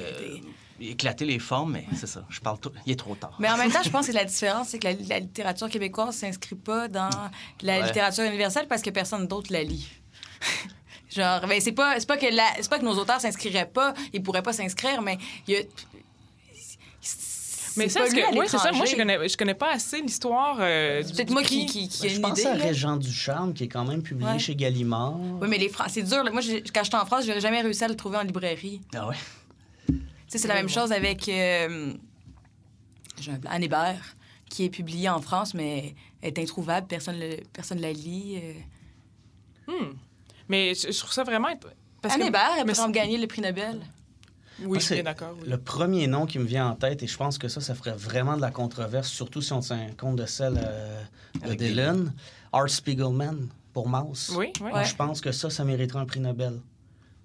[0.80, 2.24] éclaté les formes, mais c'est ça.
[2.28, 2.70] Je parle tout.
[2.86, 3.34] Il est trop tard.
[3.38, 6.14] Mais en même temps, je pense que la différence, c'est que la, la littérature québécoise
[6.16, 7.10] s'inscrit pas dans
[7.62, 7.86] la Ouais.
[7.86, 9.88] littérature universelle parce que personne d'autre la lit.
[11.14, 14.22] Genre, ben, c'est pas, c'est pas que la, pas que nos auteurs s'inscriraient pas, ils
[14.22, 15.16] pourraient pas s'inscrire, mais
[15.48, 15.60] il y a.
[17.78, 18.72] Mais c'est ça, que, oui, c'est ça.
[18.72, 21.88] Moi, je connais, je connais pas assez l'histoire euh, C'est peut-être du moi qui, qui,
[21.88, 22.48] qui ai je une pense idée.
[22.48, 22.64] à là.
[22.64, 24.38] Régent Ducharme, qui est quand même publié Ouais.
[24.38, 25.14] chez Gallimard.
[25.42, 26.24] Oui, mais les Fran- c'est dur.
[26.24, 26.30] là.
[26.30, 26.40] Moi,
[26.74, 28.80] quand j'étais en France, j'aurais jamais réussi à le trouver en librairie.
[28.94, 29.14] Ah ouais?
[30.26, 31.92] C'est la même chose avec euh,
[33.46, 34.16] Anne Hébert,
[34.48, 36.86] qui est publiée en France, mais est introuvable.
[36.86, 38.40] Personne ne personne la lit.
[38.42, 38.52] euh.
[39.72, 39.94] Hmm.
[40.48, 41.48] Mais je, je trouve ça vraiment...
[42.02, 43.80] Parce Anne que- Hébert, elle peut gagner le prix Nobel.
[44.60, 45.34] Oui, Moi, je c'est suis d'accord.
[45.40, 45.48] oui.
[45.48, 47.92] Le premier nom qui me vient en tête, et je pense que ça, ça ferait
[47.96, 51.02] vraiment de la controverse, surtout si on tient compte de celle euh,
[51.46, 52.12] de Dylan,
[52.52, 54.32] Art Spiegelman pour Mouse.
[54.36, 54.70] Oui, oui.
[54.84, 56.58] Je pense que ça, ça mériterait un prix Nobel.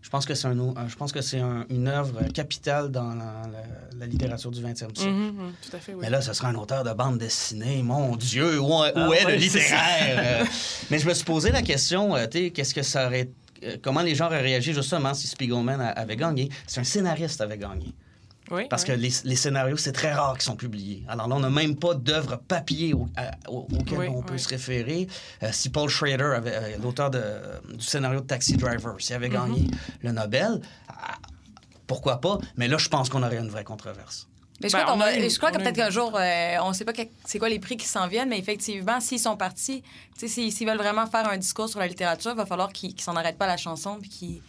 [0.01, 3.09] Je pense que c'est un, un- je pense que c'est un- une œuvre capitale dans
[3.13, 5.09] la, la- la littérature du 20e siècle.
[5.13, 5.99] Mhm, mhm, tout à fait, oui.
[6.01, 7.81] Mais là, ce serait un auteur de bande dessinée.
[7.83, 10.41] Mon Dieu, où, où Ah est ouais, le littéraire?
[10.41, 10.45] Euh,
[10.89, 13.29] Mais je me suis posé la question, euh, qu'est-ce que ça aurait...
[13.63, 16.49] euh, Comment les gens auraient réagi justement si Spiegelman avait gagné?
[16.67, 17.93] C'est un scénariste avait gagné.
[18.51, 18.89] Oui, Parce oui.
[18.89, 21.03] que les, les scénarios, c'est très rare qu'ils sont publiés.
[21.07, 24.33] Alors là, on n'a même pas d'œuvre papier au- à- au- auquel Oui, on peut
[24.33, 24.39] oui.
[24.39, 25.07] se référer.
[25.43, 29.29] Euh, si Paul Schrader, avait, euh, l'auteur de- du scénario de Taxi Driver, s'il avait
[29.29, 29.73] gagné Mm-hmm.
[30.03, 31.15] le Nobel, ah,
[31.87, 32.37] pourquoi pas?
[32.57, 34.27] Mais là, je pense qu'on aurait une vraie controverse.
[34.61, 35.77] Mais je Ben, crois, qu'on on a va- une- je crois que on a peut-être
[35.77, 38.07] une- qu'un jour, euh, on ne sait pas que- c'est quoi les prix qui s'en
[38.07, 39.81] viennent, mais effectivement, s'ils sont partis,
[40.15, 43.01] s'ils s'ils veulent vraiment faire un discours sur la littérature, il va falloir qu'ils qu'ils
[43.01, 44.41] s'en arrêtent pas à la chanson puis qu'ils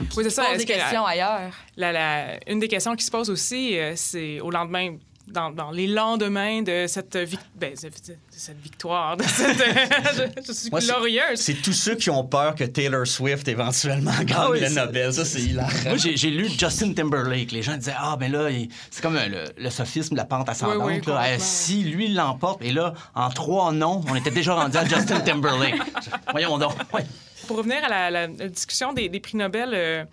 [0.00, 0.50] Oui, c'est ça.
[0.52, 1.50] Est-ce des que la- questions ailleurs?
[1.76, 4.96] la- la- une des questions qui se pose aussi, euh, c'est au lendemain,
[5.26, 7.92] dans, dans les lendemains de cette, vic- ben, de- de
[8.30, 9.58] cette victoire, de cette,
[10.38, 11.38] je, je suis Moi, glorieuse.
[11.40, 15.12] C'est tous ceux qui ont peur que Taylor Swift éventuellement gagne oui, le Nobel.
[15.12, 15.68] Ça, c'est hilarant.
[15.84, 17.52] Moi, j'ai lu Justin Timberlake.
[17.52, 20.24] Les gens disaient Ah, ben là, il- c'est comme euh, le, le sophisme de la
[20.24, 20.78] pente ascendante.
[20.80, 21.22] Oui, oui, là.
[21.24, 24.84] Euh, si lui il l'emporte, et là, en trois noms, on était déjà rendu à
[24.86, 25.74] Justin Timberlake.
[26.30, 26.72] Voyons donc.
[26.94, 27.04] Ouais.
[27.48, 30.04] Pour revenir à la, discussion des, prix Nobel euh,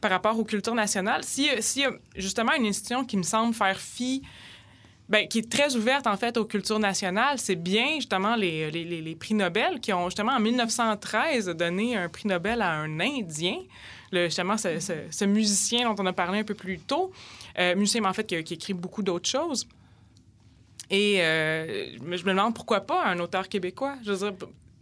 [0.00, 3.80] par rapport aux cultures nationales, s'il y, a- justement une institution qui me semble faire
[3.80, 4.22] fi,
[5.08, 9.34] ben, qui est très ouverte en fait aux cultures nationales, c'est bien justement les, prix
[9.34, 13.56] Nobel qui ont justement en 1913 donné un prix Nobel à un Indien,
[14.12, 17.10] justement ce, musicien dont on a parlé un peu plus tôt,
[17.58, 19.66] euh, musicien en fait qui, écrit beaucoup d'autres choses.
[20.90, 23.96] Et euh, je me demande pourquoi pas un auteur québécois.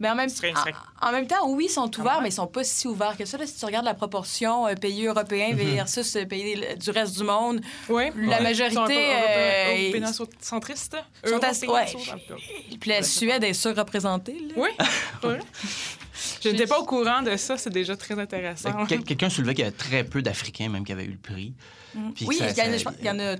[0.03, 2.19] Mais en même, Ce serait- ce serait- en, en même temps, oui, ils sont ouverts,
[2.21, 3.37] mais ils sont pas si ouverts que ça.
[3.37, 3.47] là.
[3.47, 7.61] si tu regardes la proportion euh, pays européen versus euh, pays du reste du monde,
[7.87, 8.11] Oui.
[8.17, 8.77] La majorité,
[9.15, 10.97] euh, europécentriste.
[11.25, 11.85] sont assez- ouais.
[11.95, 12.77] Oui.
[12.77, 14.37] puis la Suède est surreprésentée.
[14.57, 14.69] Oui.
[16.43, 18.85] Je n'étais pas au courant de ça, c'est déjà très intéressant.
[18.85, 21.53] Quel- Quelqu'un soulevait qu'il y avait très peu d'Africains même qui avaient eu le prix.
[22.15, 23.35] Puis Oui, il y, a- ça- y en a.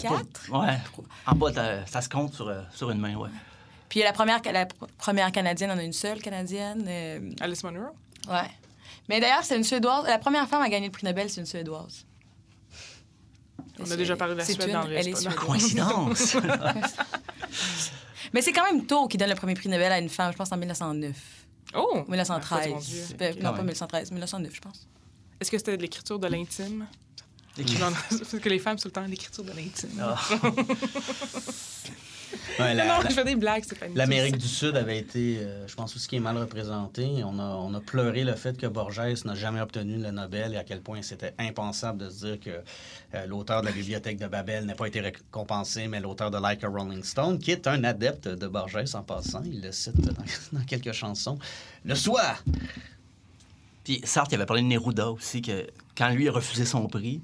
[0.00, 0.50] Quatre?
[0.52, 0.78] Ouais.
[1.26, 1.50] En bas,
[1.86, 3.30] ça se compte sur, euh, sur une main, ouais.
[3.88, 6.84] Puis la première, la pr- première Canadienne, on a une seule Canadienne.
[6.88, 7.86] euh, Alice Munro?
[8.28, 8.50] ouais.
[9.08, 10.04] Mais d'ailleurs, c'est une Suédoise.
[10.06, 12.04] La première femme à gagner le prix Nobel, c'est une Suédoise.
[13.78, 15.34] On a déjà parlé de la C'est Suède une- dans le Elle est.
[15.34, 16.36] Coïncidence!
[18.34, 20.36] Mais c'est quand même tôt qu'ils donnent le premier prix Nobel à une femme, je
[20.36, 21.16] pense en 1909.
[21.74, 22.04] Oh!
[22.06, 23.16] Ou 1913.
[23.20, 23.60] Ah, non, pas même.
[23.66, 24.86] 1913, 1909, je pense.
[25.40, 26.86] Est-ce que c'était de l'écriture de l'intime?
[27.56, 30.00] Parce que les femmes, c'est tout le temps l'écriture de l'intime.
[30.00, 30.16] Ah.
[32.58, 33.94] Ouais, la- non, la- je fais des blagues, Stéphanie.
[33.94, 37.06] L'Amérique du Sud avait été, euh, je pense, aussi qui est mal représenté.
[37.24, 40.56] On a, on a pleuré le fait que Borges n'a jamais obtenu le Nobel et
[40.56, 42.50] à quel point c'était impensable de se dire que
[43.14, 46.64] euh, l'auteur de la bibliothèque de Babel n'a pas été récompensé, mais l'auteur de Like
[46.64, 50.12] a Rolling Stone, qui est un adepte de Borges en passant, il le cite dans,
[50.58, 51.38] dans quelques chansons,
[51.84, 52.36] le soit.
[53.84, 55.66] Puis Sartre, il avait parlé de Neruda aussi, que
[55.96, 57.20] quand lui a refusé son prix,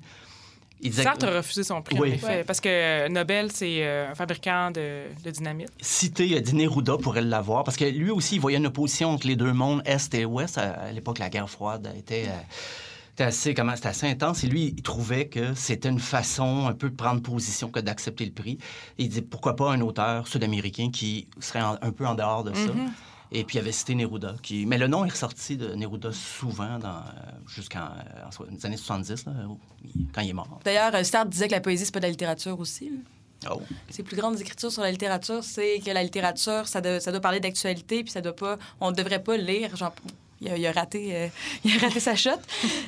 [0.85, 2.11] il disait Sartre a refusé son prix, Oui.
[2.11, 2.45] en effet, Ouais.
[2.45, 5.71] parce que Nobel, c'est euh, un fabricant de, de dynamite.
[5.81, 9.11] cité, il a dit Neruda pourrait l'avoir, parce que lui aussi, il voyait une opposition
[9.11, 10.59] entre les deux mondes, Est et Ouest.
[10.59, 14.45] À, l'époque, la guerre froide était, euh, assez, comment, assez intense.
[14.45, 18.25] Et lui, il trouvait que c'était une façon un peu de prendre position que d'accepter
[18.25, 18.59] le prix.
[18.99, 22.45] Et il dit pourquoi pas un auteur sud-américain qui serait en- un peu en dehors
[22.45, 22.73] de ça.
[22.73, 22.91] Mhm.
[23.37, 24.37] Et puis, il avait cité Neruda.
[24.43, 24.65] Qui...
[24.65, 27.01] Mais le nom est ressorti de Neruda souvent dans, euh,
[27.49, 27.89] jusqu'en
[28.49, 29.33] les années 70, là,
[30.15, 30.61] quand il est mort.
[30.65, 32.91] D'ailleurs, euh, Sartre disait que la poésie, c'est pas de la littérature aussi.
[32.91, 33.51] là.
[33.51, 33.61] Oh.
[33.91, 37.21] Ses plus grandes écritures sur la littérature, c'est que la littérature, ça, doit- ça doit
[37.21, 38.57] parler d'actualité, puis ça doit pas...
[38.81, 39.77] On ne devrait pas lire...
[39.77, 39.93] Genre,
[40.41, 41.29] il, a, il a raté, euh,
[41.65, 42.31] il a raté sa shot,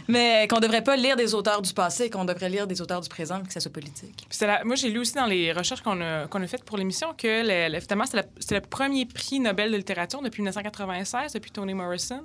[0.09, 3.09] mais qu'on devrait pas lire des auteurs du passé, qu'on devrait lire des auteurs du
[3.09, 4.27] présent, que ça soit politique.
[4.41, 7.15] La- moi, j'ai lu aussi dans les recherches qu'on a, qu'on a faites pour l'émission
[7.17, 8.05] que le, le- finalement,
[8.39, 12.23] c'est le premier prix Nobel de littérature depuis 1996, depuis Toni Morrison.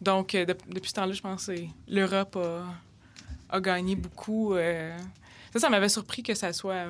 [0.00, 1.52] Donc, euh, de- depuis ce temps-là, je pense que
[1.88, 2.64] l'Europe a,
[3.56, 4.54] a gagné beaucoup.
[4.54, 4.96] euh.
[5.52, 6.86] Ça, ça m'avait surpris que ça soit.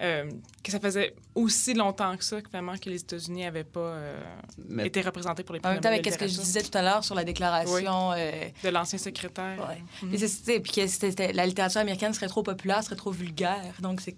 [0.00, 0.30] Euh,
[0.62, 4.22] que ça faisait aussi longtemps que ça, que, finalement, que les États-Unis n'avaient pas euh,
[4.68, 6.76] Mais été représentés pour les prix En même temps, avec ce que je disais tout
[6.76, 8.12] à l'heure sur la déclaration...
[8.12, 8.30] euh,
[8.62, 9.56] De l'ancien secrétaire.
[9.68, 9.82] Ouais.
[10.08, 13.74] Puis c'est- c'est- puis que la littérature américaine serait trop populaire, serait trop vulgaire.
[13.80, 14.16] Donc, c'est.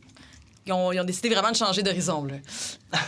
[0.68, 2.26] Ils ont, ils ont décidé vraiment de changer d'horizon.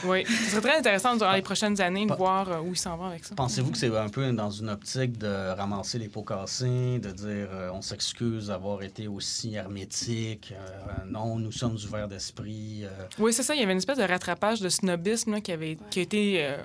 [0.05, 0.25] Oui.
[0.45, 3.05] Ce serait très intéressant durant les prochaines années de voir euh, où ils s'en vont
[3.05, 3.35] avec ça.
[3.35, 7.49] Pensez-vous que c'est un peu dans une optique de ramasser les pots cassés, de dire
[7.53, 12.85] euh, on s'excuse d'avoir été aussi hermétique, euh, non, nous sommes ouverts d'esprit.
[12.85, 12.89] euh,
[13.19, 13.55] Oui, c'est ça.
[13.55, 16.37] Il y avait une espèce de rattrapage de snobisme là, qui, avait, qui a été
[16.45, 16.57] euh,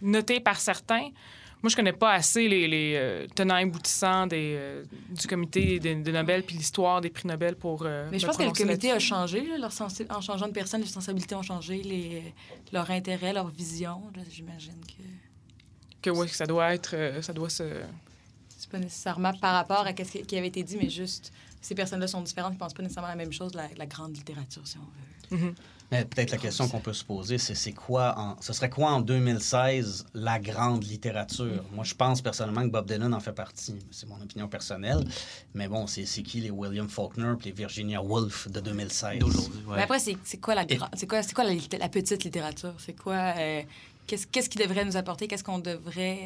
[0.00, 1.08] noté par certains.
[1.62, 5.78] Moi, je connais pas assez les, les euh, tenants et aboutissants des, euh, du comité
[5.78, 7.82] de, de Nobel puis l'histoire des prix Nobel pour.
[7.84, 9.46] euh, Mais je pense que le comité a changé.
[9.46, 12.34] là, leur sensi- En changeant de personne, les sensibilités ont changé, les...
[12.72, 14.02] leur intérêt, leur vision.
[14.30, 15.02] J'imagine que
[16.02, 16.96] Que oui, que ça doit être.
[17.22, 17.62] ça doit se.
[18.48, 22.08] c'est pas nécessairement par rapport à ce qui avait été dit, mais juste ces personnes-là
[22.08, 25.36] sont différentes, ils pensent pas nécessairement la même chose la, la grande littérature, si on
[25.36, 25.44] veut.
[25.46, 25.54] Mhm.
[25.92, 28.90] Mais peut-être la question qu'on peut se poser, c'est c'est quoi, en, ce serait quoi
[28.92, 31.62] en 2016 la grande littérature?
[31.70, 33.78] Moi, je pense personnellement que Bob Dylan en fait partie.
[33.90, 35.04] C'est mon opinion personnelle.
[35.54, 39.18] Mais bon, c'est c'est qui les William Faulkner et les Virginia Woolf de 2016?
[39.18, 39.76] D'aujourd'hui, ouais.
[39.76, 42.74] Mais après, c'est c'est quoi la quoi, c'est quoi la petite littérature?
[42.78, 43.34] C'est quoi...
[43.36, 43.62] euh,
[44.06, 45.28] Qu'est-ce qu'est-ce qui devrait nous apporter?
[45.28, 46.18] Qu'est-ce qu'on devrait...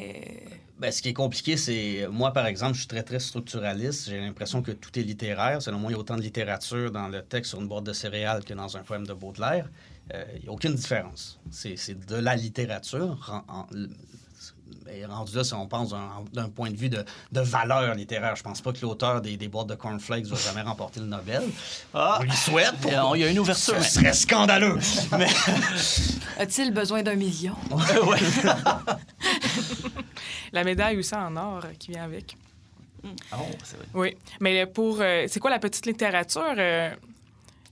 [0.49, 2.07] euh, Ben, ce qui est compliqué, c'est.
[2.11, 4.09] Moi, par exemple, je suis très, très structuraliste.
[4.09, 5.61] J'ai l'impression que tout est littéraire.
[5.61, 7.93] Selon moi, il y a autant de littérature dans le texte sur une boîte de
[7.93, 9.69] céréales que dans un poème de Baudelaire.
[10.13, 11.39] Euh, il n'y a aucune différence.
[11.51, 13.45] C'est de la littérature.
[14.91, 15.93] Et rendu là, si on pense
[16.33, 19.47] d'un point de vue de, de valeur littéraire, je pense pas que l'auteur des, des
[19.47, 21.43] boîtes de cornflakes va jamais remporter le Nobel.
[21.93, 22.17] Ah!
[22.19, 22.73] On lui souhaite.
[22.85, 23.81] Il y a- il y a une ouverture.
[23.83, 24.77] Ce serait scandaleux.
[25.17, 25.27] Mais
[26.39, 27.55] A-t-il besoin d'un million?
[30.53, 32.37] La médaille aussi en or euh, qui vient avec.
[33.33, 33.85] Oh, c'est vrai.
[33.93, 34.15] Oui.
[34.39, 34.97] Mais pour.
[35.01, 36.53] euh, c'est quoi la petite littérature?
[36.57, 36.89] Euh,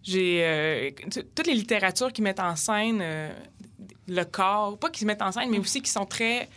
[0.04, 0.42] j'ai.
[0.44, 3.30] euh, t- toutes les littératures qui mettent en scène euh,
[4.08, 6.48] le corps, pas qui mettent en scène, mais aussi qui sont très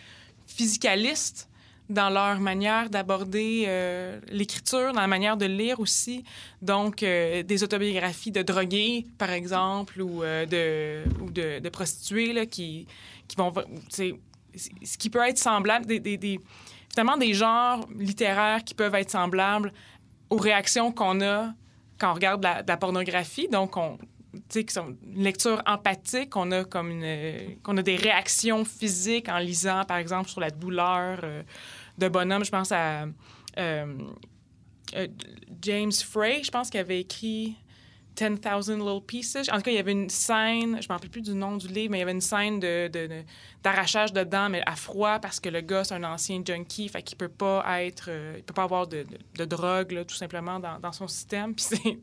[0.48, 1.48] physicalistes
[1.88, 6.22] dans leur manière d'aborder euh, l'écriture, dans la manière de lire aussi.
[6.60, 12.44] Donc, euh, des autobiographies de drogués, par exemple, ou, euh, de, ou de, prostituées là,
[12.44, 12.86] qui,
[13.26, 13.52] qui vont...
[13.90, 16.40] Ce qui peut être semblable, des, des, des-
[16.90, 19.72] finalement des genres littéraires qui peuvent être semblables
[20.30, 21.54] aux réactions qu'on a
[21.98, 23.48] quand on regarde la, la pornographie.
[23.48, 23.98] Donc, on,
[24.52, 29.38] qui sont une lecture empathique, on a comme une, qu'on a des réactions physiques en
[29.38, 31.42] lisant, par exemple, sur la douleur euh,
[31.96, 32.44] de bonhomme.
[32.44, 33.06] Je pense à
[33.58, 33.98] euh,
[34.94, 35.08] euh,
[35.62, 37.56] James Frey, je pense qu'il avait écrit
[38.16, 39.48] 10,000 Little Pieces.
[39.50, 41.56] En tout cas, il y avait une scène, je ne me rappelle plus du nom
[41.56, 42.60] du livre, mais il y avait une scène
[43.62, 47.02] d'arrachage de dents, mais à froid, parce que le gars, c'est un ancien junkie, fait
[47.02, 47.64] qu'il peut pas
[47.94, 51.54] peut pas avoir de drogue, là, tout simplement, dans, dans son système.
[51.54, 51.98] Puis c'est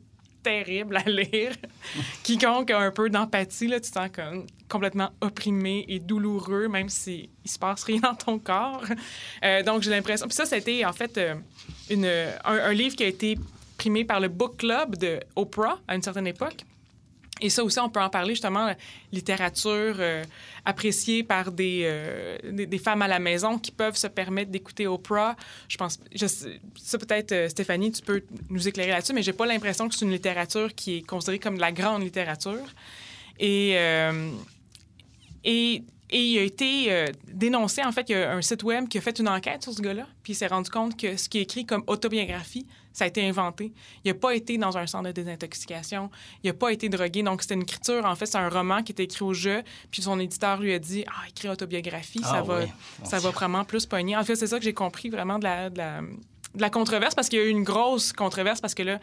[0.46, 1.52] terrible à lire.
[2.22, 6.88] Quiconque a un peu d'empathie, là, tu te sens comme complètement opprimé et douloureux, même
[6.88, 8.84] s'il il se passe rien dans ton corps.
[9.44, 10.26] Euh, donc, j'ai l'impression...
[10.26, 11.34] Puis ça, c'était, en fait, euh,
[11.90, 13.36] une, un, un livre qui a été
[13.76, 16.64] primé par le Book Club de Oprah à une certaine époque.
[17.40, 18.76] Et ça aussi, on peut en parler justement, la
[19.12, 20.24] littérature euh,
[20.64, 24.86] appréciée par des, euh, des, des femmes à la maison qui peuvent se permettre d'écouter
[24.86, 25.36] Oprah.
[25.68, 26.00] Je pense,
[26.76, 30.04] ça peut-être, euh, Stéphanie, tu peux nous éclairer là-dessus, mais j'ai pas l'impression que c'est
[30.04, 32.66] une littérature qui est considérée comme la grande littérature.
[33.38, 34.30] Et, euh,
[35.48, 37.84] Et, et il a été euh, dénoncé.
[37.84, 39.80] En fait, il y a un site web qui a fait une enquête sur ce
[39.80, 42.66] gars-là, puis il s'est rendu compte que ce qui est écrit comme autobiographie,
[42.96, 43.72] ça a été inventé.
[44.04, 46.10] Il n'a pas été dans un centre de désintoxication.
[46.42, 47.22] Il n'a pas été drogué.
[47.22, 48.06] Donc, c'était une écriture.
[48.06, 49.62] En fait, c'est un roman qui était écrit au jeu.
[49.90, 52.60] Puis son éditeur lui a dit Ah, écris autobiographie, ça, Ah va,
[53.04, 54.16] ça va vraiment plus pogner.
[54.16, 57.14] En fait, c'est ça que j'ai compris vraiment de la, de la, de la controverse,
[57.14, 58.98] parce qu'il y a eu une grosse controverse, parce que là,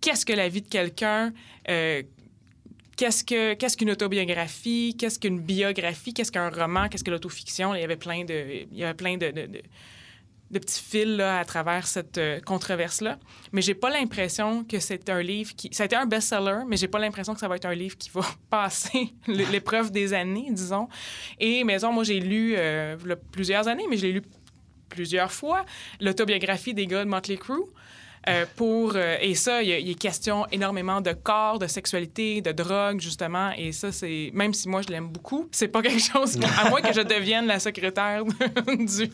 [0.00, 1.32] qu'est-ce que la vie de quelqu'un?
[1.68, 2.02] Euh,
[2.96, 4.94] Qu'est-ce que qu'est-ce qu'une autobiographie?
[4.98, 6.12] Qu'est-ce qu'une biographie?
[6.12, 6.86] Qu'est-ce qu'un roman?
[6.90, 7.74] Qu'est-ce que l'autofiction?
[7.74, 9.62] Il y avait plein de il y avait plein de, de- de-
[10.50, 13.18] de petits fils là, à travers cette euh, controverse-là.
[13.52, 15.68] Mais j'ai pas l'impression que c'est un livre qui...
[15.72, 17.96] Ça a été un best-seller, mais j'ai pas l'impression que ça va être un livre
[17.96, 20.88] qui va passer l- l'épreuve des années, disons.
[21.38, 22.96] Et, maison, moi, j'ai lu euh,
[23.30, 24.22] plusieurs années, mais je l'ai lu
[24.88, 25.64] plusieurs fois,
[26.00, 27.62] l'autobiographie des gars de Motley Crue.
[28.28, 31.66] Euh, pour, euh, et ça, il y, a- il est question énormément de corps, de
[31.66, 33.50] sexualité, de drogue, justement.
[33.56, 34.30] Et ça, c'est.
[34.34, 36.38] Même si moi, je l'aime beaucoup, c'est pas quelque chose.
[36.58, 38.24] à moins que je devienne la secrétaire
[38.66, 39.08] du,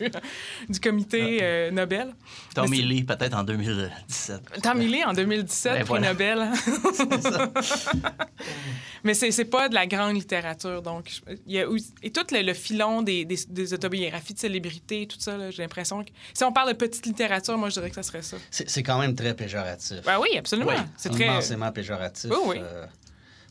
[0.69, 2.15] du comité euh, Nobel.
[2.55, 4.61] Tommy Lee, peut-être en 2017.
[4.63, 6.09] Tommy Lee, en 2017, Ben, prix voilà.
[6.13, 6.49] Nobel.
[6.93, 7.53] C'est ça.
[9.05, 10.83] Mais c'est c'est pas de la grande littérature.
[10.83, 11.11] Donc,
[11.47, 11.67] il y a
[12.03, 15.63] et tout le, le filon des, des, des autobiographies de célébrités, tout ça, là, j'ai
[15.63, 16.11] l'impression que.
[16.35, 18.37] Si on parle de petite littérature, moi, je dirais que ça serait ça.
[18.51, 19.99] C'est c'est quand même très péjoratif.
[20.05, 20.71] Ben oui, absolument.
[20.73, 21.25] Oui, c'est très.
[21.27, 22.31] immensément péjoratif.
[22.31, 22.57] Oui, oui.
[22.61, 22.87] euh,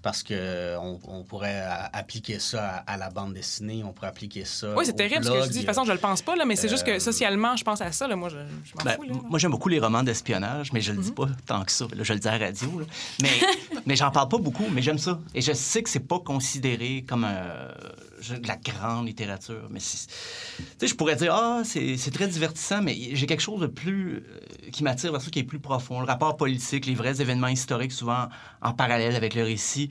[0.01, 4.75] parce que on, pourrait appliquer ça à, à la bande dessinée, on pourrait appliquer ça.
[4.75, 5.53] Oui, c'est terrible ce que je dis.
[5.53, 7.63] De toute façon, je le pense pas, là, mais c'est juste que Euh, socialement, je
[7.63, 8.07] pense à ça.
[8.07, 8.35] Là, moi, je,
[8.65, 9.03] je m'en Ben, fous.
[9.03, 9.13] Là.
[9.27, 11.15] moi, j'aime beaucoup les romans d'espionnage, mais je le dis Mhm.
[11.15, 11.85] pas tant que ça.
[11.95, 12.79] Là, je le dis à la radio.
[12.81, 12.85] là.
[13.23, 13.29] Mais,
[13.87, 15.19] mais j'en parle pas beaucoup, mais j'aime ça.
[15.33, 19.67] Et je sais que c'est pas considéré comme euh, je- de la grande littérature.
[19.69, 23.41] Mais c'est- tu sais, je pourrais dire, ah, c'est c'est très divertissant, mais j'ai quelque
[23.43, 24.17] chose de plus.
[24.17, 25.99] euh, qui m'attire vers ça, qui est plus profond.
[26.01, 28.27] Le rapport politique, les vrais événements historiques, souvent
[28.61, 29.89] en parallèle avec le récit.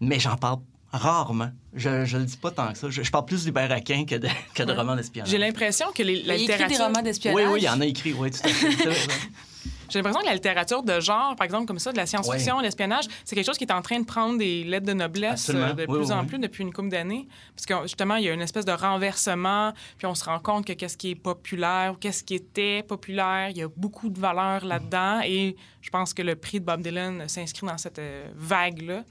[0.00, 0.58] Mais j'en parle
[0.92, 1.50] rarement.
[1.74, 2.88] Je, je le dis pas tant que ça.
[2.90, 5.30] Je, je parle plus du baraquin que de, que de romans d'espionnage.
[5.30, 6.84] J'ai l'impression que les- la Il écrit des littérature.
[6.86, 7.48] romans Oui, d'espionnage.
[7.50, 9.08] oui, il y en a écrit, oui, tout à fait.
[9.92, 13.04] J'ai l'impression que la littérature de genre, par exemple, comme ça, de la science-fiction, l'espionnage,
[13.24, 15.82] c'est quelque chose qui est en train de prendre des lettres de noblesse euh, de
[15.82, 16.26] Oui, plus oui, en oui.
[16.26, 17.28] plus depuis une couple d'années.
[17.54, 20.66] Parce que justement, il y a une espèce de renversement, puis on se rend compte
[20.66, 24.18] que qu'est-ce qui est populaire ou qu'est-ce qui était populaire, il y a beaucoup de
[24.18, 25.20] valeurs là-dedans.
[25.24, 29.04] Et je pense que le prix de Bob Dylan s'inscrit dans cette euh, vague-là.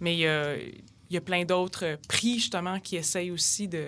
[0.00, 3.84] Mais il y a, il y a plein d'autres prix, justement, qui essayent aussi de,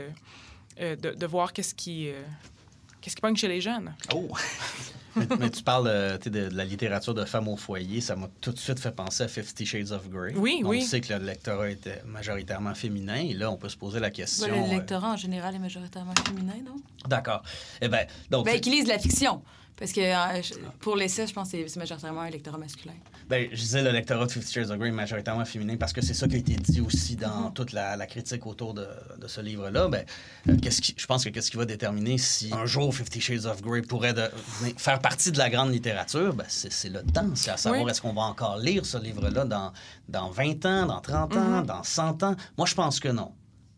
[0.81, 2.11] euh, de, de voir qu'est-ce qui.
[3.01, 3.95] Qu'est-ce qui pogne chez les jeunes?
[4.15, 4.29] Oh!
[5.19, 8.29] mais, mais tu parles euh, de, de la littérature de femmes au foyer, ça m'a
[8.41, 10.35] tout de suite fait penser à Fifty Shades of Grey.
[10.37, 10.83] Oui, on oui.
[10.83, 14.49] sait que le lectorat était majoritairement féminin, et là, on peut se poser la question.
[14.49, 16.77] Ben, le euh, lectorat, en général, est majoritairement féminin, non?
[17.09, 17.43] D'accord.
[17.81, 19.43] Eh bien, donc, Ben, qui lisent de la fiction.
[19.79, 22.95] Parce que euh, je- pour l'essai, je pense que c'est- majoritairement un lectorat masculin.
[23.29, 26.15] Ben, je disais le lectorat de Fifty Shades of Grey majoritairement féminin parce que c'est
[26.15, 28.87] ça qui a été dit aussi dans toute la, la critique autour de,
[29.21, 29.89] de ce livre-là.
[29.89, 30.05] Ben,
[30.49, 33.45] euh, qu'est-ce qui, je pense que qu'est-ce qui va déterminer si un jour Fifty Shades
[33.47, 37.31] of Grey pourrait de- venir faire partie de la grande littérature, ben, c'est, le temps.
[37.35, 37.91] C'est à savoir Oui.
[37.91, 39.73] est-ce qu'on va encore lire ce livre-là dans,
[40.09, 42.35] dans 20 ans, dans 30 ans, dans 100 ans?
[42.57, 43.33] Moi, je pense que non.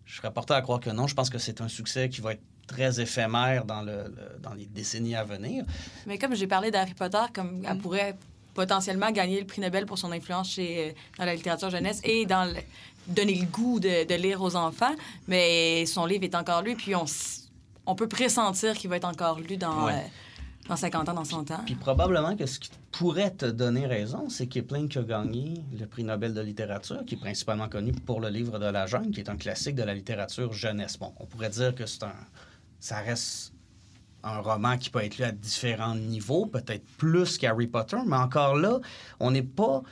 [0.07, 1.07] Je serais porté à croire que non.
[1.07, 4.55] Je pense que c'est un succès qui va être très éphémère dans, le, le- dans
[4.55, 5.65] les décennies à venir.
[6.07, 8.17] Mais comme j'ai parlé d'Harry Potter, comme elle pourrait
[8.55, 12.27] potentiellement gagner le prix Nobel pour son influence chez, euh, dans la littérature jeunesse et
[12.27, 12.61] dans le-
[13.09, 14.95] donner le goût de, de lire aux enfants,
[15.27, 19.57] mais son livre est encore lu, puis on, peut pressentir qu'il va être encore lu
[19.57, 19.95] dans, Ouais.
[19.95, 21.63] euh, dans 50 ans, dans 100 ans.
[21.67, 25.87] Puis probablement que ce qui pourrait te donner raison, c'est Kipling qui a gagné le
[25.87, 29.21] prix Nobel de littérature, qui est principalement connu pour le livre de la jungle, qui
[29.21, 30.97] est un classique de la littérature jeunesse.
[30.99, 32.13] Bon, on pourrait dire que c'est un,
[32.81, 33.53] ça reste
[34.23, 38.57] un roman qui peut être lu à différents niveaux, peut-être plus qu'Harry Potter, mais encore
[38.57, 38.79] là,
[39.19, 39.83] on n'est pas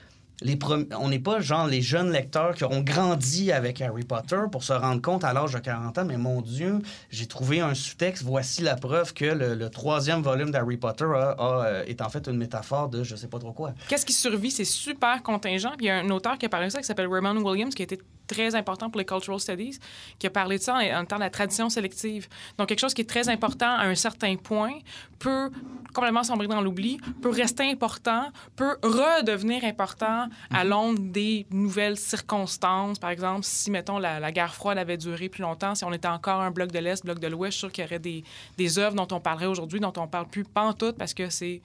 [0.41, 4.41] les premi- on n'est pas genre les jeunes lecteurs qui auront grandi avec Harry Potter
[4.53, 6.79] pour se rendre compte à l'âge de 40 ans, mais mon Dieu,
[7.11, 12.01] j'ai trouvé un sous-texte, voici la preuve que le, troisième volume d'Harry Potter euh, est
[12.01, 13.73] en fait une métaphore de je sais pas trop quoi.
[13.89, 14.51] Qu'est-ce qui survit?
[14.51, 15.73] C'est super contingent.
[15.81, 17.83] Il y a un auteur qui a parlé de ça qui s'appelle Raymond Williams, qui
[17.83, 17.99] a été
[18.29, 19.79] très important pour les Cultural Studies,
[20.19, 22.29] qui a parlé de ça en, en temps de la tradition sélective.
[22.57, 24.75] Donc, quelque chose qui est très important à un certain point
[25.19, 25.51] peut
[25.95, 32.99] complètement sombrer dans l'oubli, peut rester important, peut redevenir important à l'aune des nouvelles circonstances.
[32.99, 36.09] Par exemple, si, mettons, la, la guerre froide avait duré plus longtemps, si on était
[36.09, 38.23] encore un bloc de l'Est, bloc de l'Ouest, je suis sûr qu'il y aurait des,
[38.57, 41.61] des œuvres dont on parlerait aujourd'hui, dont on parle plus pantoute parce que c'est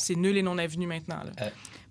[0.00, 1.22] c'est nul et non avenu maintenant.
[1.24, 1.46] là.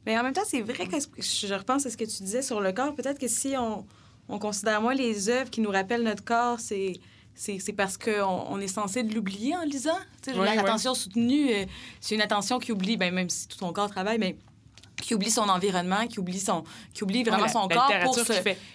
[0.08, 2.62] Mais en même temps, c'est vrai que je repense à ce que tu disais sur
[2.62, 2.96] le corps.
[2.96, 3.86] Peut-être que si on,
[4.30, 6.94] on considère moins les œuvres qui nous rappellent notre corps, c'est
[7.36, 10.00] c'est parce qu'on on est censé l'oublier en lisant.
[10.34, 11.66] L'attention soutenue, euh,
[12.00, 14.38] c'est une attention qui oublie, ben, même si tout ton corps travaille, mais
[15.02, 17.94] qui oublie son environnement, qui oublie son, qui oublie vraiment Ouais, la- son la corps
[18.04, 18.24] pour se,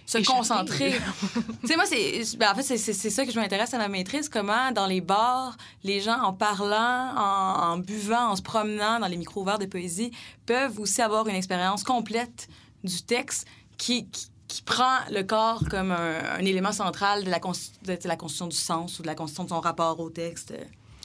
[0.06, 0.92] se concentrer.
[1.62, 3.78] tu sais, moi, c'est, ben, en fait, c'est, c'est- c'est ça que je m'intéresse à
[3.78, 8.42] ma maîtrise, comment dans les bars, les gens, en parlant, en, en buvant, en se
[8.42, 10.12] promenant dans les micros ouverts de poésie,
[10.46, 12.48] peuvent aussi avoir une expérience complète
[12.84, 13.46] du texte
[13.76, 18.08] qui, qui, qui prend le corps comme un, un élément central de la, de, de
[18.08, 20.54] la constitution du sens ou de la constitution de son rapport au texte.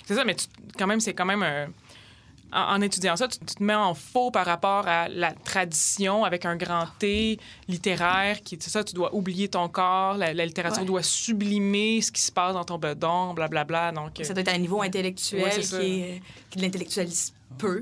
[0.05, 0.47] C'est ça, mais tu-
[0.77, 1.67] quand même, c'est quand même un-
[2.53, 6.23] En, en étudiant ça, tu, tu te mets en faux par rapport à la tradition
[6.23, 10.45] avec un grand T littéraire qui, c'est ça, tu dois oublier ton corps, la, la
[10.45, 10.85] littérature Ouais.
[10.87, 13.91] doit sublimer ce qui se passe dans ton bedon, blablabla.
[13.91, 16.61] Donc, euh, Ça doit être à un niveau intellectuel Ouais, qui, est, qui est de
[16.61, 17.81] l'intellectualisme pur.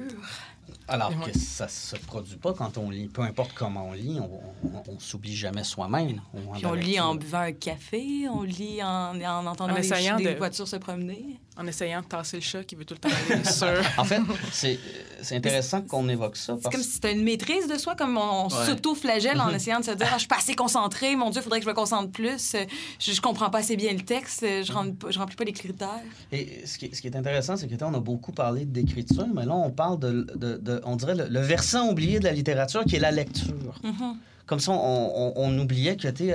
[0.88, 1.32] Alors Ouais.
[1.32, 3.08] que ça se produit pas quand on lit.
[3.08, 6.22] Peu importe comment on lit, on, on, on s'oublie jamais soi-même.
[6.56, 9.90] Puis on la lit en buvant un café, on lit en, en entendant En les,
[10.34, 11.40] de- voitures se promener.
[11.58, 13.68] En essayant de tasser le chat qui veut tout le temps aller sur...
[13.98, 14.20] En fait,
[14.52, 14.80] c'est
[15.22, 16.54] c'est intéressant qu'on évoque ça.
[16.58, 16.76] C'est Parce...
[16.76, 18.66] comme si c'était une maîtrise de soi, comme on, Ouais.
[18.66, 19.42] s'auto-flagelle Mhm.
[19.42, 21.60] en essayant de se dire ah, Je suis pas assez concentré, mon Dieu, il faudrait
[21.60, 22.56] que je me concentre plus,
[23.00, 25.90] je, je comprends pas assez bien le texte, je, rem- je remplis pas les critères.
[26.32, 29.46] Et ce qui, ce qui est intéressant, c'est que on a beaucoup parlé d'écriture, mais
[29.46, 32.84] là, on parle de, de- de- on dirait, le, le versant oublié de la littérature,
[32.86, 33.80] qui est la lecture.
[33.84, 34.18] Mhm.
[34.46, 34.78] Comme ça, on,
[35.16, 36.32] on- on oubliait que, tu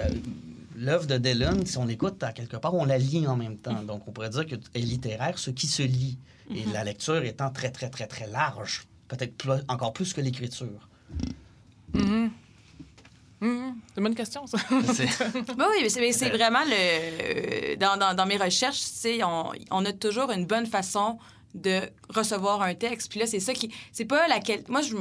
[0.80, 3.82] l'œuvre de Dylan, si on l'écoute à quelque part, on la lit en même temps.
[3.82, 6.18] Donc, on pourrait dire que est littéraire ce qui se lit.
[6.52, 8.86] Et la lecture étant très, très, très, très large.
[9.06, 10.88] Peut-être plus- encore plus que l'écriture.
[11.94, 12.30] Mhm.
[13.40, 13.74] Mhm.
[13.88, 14.58] C'est une bonne question, ça.
[14.70, 17.76] Ben oui, mais c'est, vraiment le.
[17.76, 18.82] Dans, dans, dans mes recherches,
[19.22, 21.18] on, on a toujours une bonne façon
[21.54, 23.10] de recevoir un texte.
[23.10, 23.70] Puis là, c'est ça qui.
[23.92, 24.64] C'est pas laquelle.
[24.68, 24.94] Moi, je.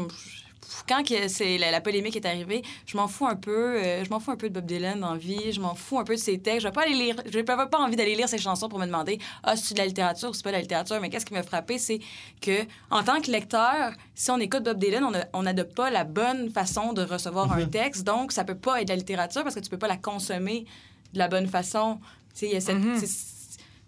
[0.87, 3.77] Quand que c'est la, la polémique est arrivée, je m'en fous un peu.
[3.77, 5.51] euh, je m'en fous un peu de Bob Dylan dans vie.
[5.51, 6.61] Je m'en fous un peu de ses textes.
[6.61, 7.15] Je vais pas aller lire.
[7.31, 9.79] Je n'ai pas pas envie d'aller lire ses chansons pour me demander ah c'est de
[9.79, 10.99] la littérature ou c'est pas de la littérature.
[11.01, 11.99] Mais qu'est-ce qui m'a frappé, c'est
[12.41, 16.49] que en tant que lecteur, si on écoute Bob Dylan, on n'adopte pas la bonne
[16.51, 18.03] façon de recevoir un texte.
[18.03, 20.65] Donc, ça peut pas être de la littérature parce que tu peux pas la consommer
[21.13, 21.99] de la bonne façon.
[22.33, 22.99] Tu sais, il y a cette- Mhm.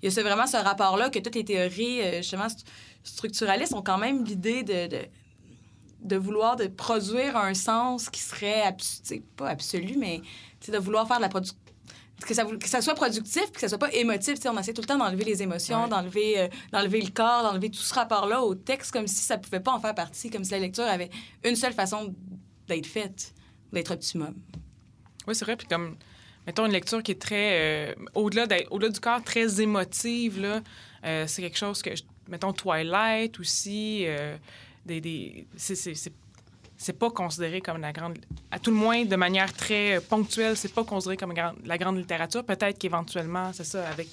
[0.04, 2.64] y a ce- vraiment ce rapport-là que toutes les théories, euh, justement, st-
[3.04, 4.98] structuralistes ont quand même l'idée de, de,
[6.02, 9.02] de vouloir de produire un sens qui serait, abs-
[9.38, 10.22] pas absolu, mais
[10.68, 11.58] de vouloir faire de la production.
[12.28, 14.38] Que ça, que ça soit productif puis que ça soit pas émotif.
[14.46, 15.90] On essaie tout le temps d'enlever les émotions, Ouais.
[15.90, 19.60] d'enlever, euh, d'enlever le corps, d'enlever tout ce rapport-là au texte comme si ça pouvait
[19.60, 21.10] pas en faire partie, comme si la lecture avait
[21.44, 22.14] une seule façon
[22.68, 23.34] d'être faite,
[23.74, 24.36] d'être optimum.
[25.28, 25.56] Oui, c'est vrai.
[25.56, 25.98] Puis comme,
[26.46, 27.90] mettons, une lecture qui est très...
[27.90, 30.62] euh, au-delà, d'être- au-delà du corps, très émotive, là,
[31.06, 31.90] euh, c'est quelque chose que...
[32.28, 34.06] Mettons, Twilight aussi,
[34.86, 35.02] des...
[35.02, 38.18] des c'est, pas considéré comme la grande...
[38.50, 41.98] À tout le moins, de manière très euh, ponctuelle, c'est pas considéré comme la grande
[41.98, 42.44] littérature.
[42.44, 44.08] Peut-être qu'éventuellement, c'est ça, avec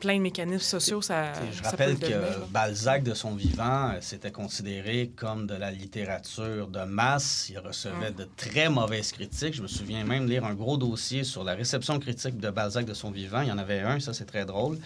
[0.00, 2.46] plein de mécanismes sociaux, ça, je ça rappelle peut que le devenir, là.
[2.50, 7.48] Balzac, de son vivant, euh, c'était considéré comme de la littérature de masse.
[7.48, 9.54] Il recevait de très mauvaises critiques.
[9.54, 12.94] Je me souviens même lire un gros dossier sur la réception critique de Balzac de
[12.94, 13.40] son vivant.
[13.42, 14.78] Il y en avait un, ça c'est très drôle.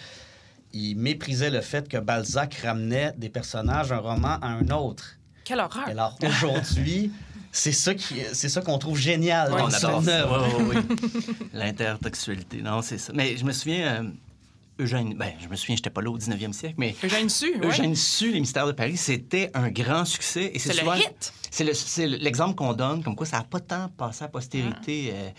[0.73, 5.17] Il méprisait le fait que Balzac ramenait des personnages d'un roman à un autre.
[5.43, 5.87] Quelle horreur!
[5.87, 7.11] Et Alors aujourd'hui,
[7.51, 10.47] c'est ça qui, c'est ça qu'on trouve génial Ouais, dans on son œuvre.
[10.47, 10.83] Ouais, ouais, ouais.
[11.53, 13.11] L'intertextualité, non, c'est ça.
[13.15, 14.09] Mais je me souviens, euh,
[14.79, 17.67] Eugène, ben, je me souviens, j'étais pas là au 19e siècle, mais Eugène Sue, ouais.
[17.67, 20.51] Eugène Sue, Les Mystères de Paris, c'était un grand succès.
[20.53, 21.33] Et C'est le hit!
[21.51, 25.11] C'est le- c'est l'exemple qu'on donne, comme quoi ça n'a pas tant passé à postérité,
[25.13, 25.29] euh,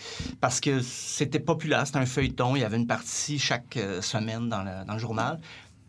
[0.40, 4.48] parce que c'était populaire, c'était un feuilleton, il y avait une partie chaque euh, semaine
[4.48, 5.40] dans le, dans le journal.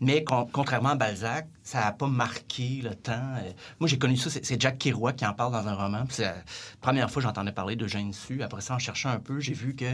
[0.04, 3.12] Mais con- contrairement à Balzac, ça n'a pas marqué le temps.
[3.38, 6.06] Euh, moi, j'ai connu ça, c'est Jack Kerouac qui en parle dans un roman.
[6.10, 6.36] C'est la
[6.82, 8.42] première fois que j'entendais parler de Jeanne Sue.
[8.42, 9.86] Après ça, en cherchant un peu, j'ai vu que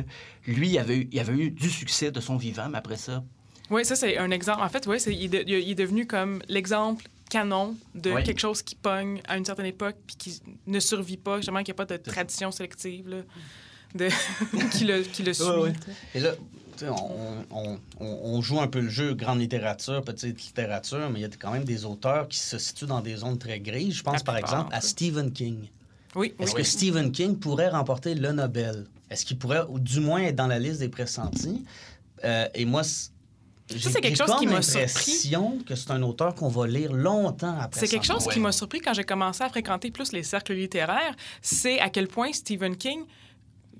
[0.46, 3.22] lui, il avait, eu, il avait eu du succès de son vivant, mais après ça,
[3.70, 4.62] Oui, ça, c'est un exemple.
[4.62, 8.76] En fait, oui, il, de- il est devenu comme l'exemple canon de quelque chose qui
[8.76, 11.98] pogne à une certaine époque puis qui ne survit pas, justement, qu'il n'y a pas
[11.98, 13.18] de tradition sélective là,
[13.96, 14.08] de...
[14.72, 15.44] qui, le, qui le suit.
[16.16, 16.32] Et là,
[16.78, 21.20] tu sais, on, on- on- joue un peu le jeu grande littérature, petite littérature, mais
[21.20, 23.96] il y a quand même des auteurs qui se situent dans des zones très grises.
[23.96, 24.80] Je pense par exemple à.
[24.80, 25.68] Stephen King.
[26.16, 26.46] Oui, oui.
[26.46, 28.86] Est-ce que Stephen King pourrait remporter le Nobel?
[29.10, 31.66] Est-ce qu'il pourrait, ou du moins, être dans la liste des pressentis?
[32.24, 32.84] Euh, et moi,
[33.70, 35.34] c'est quelque chose qui m'a surpris.
[35.66, 38.80] que c'est un auteur qu'on va lire longtemps après C'est quelque chose qui m'a surpris
[38.80, 43.04] quand j'ai commencé à fréquenter plus les cercles littéraires, c'est à quel point Stephen King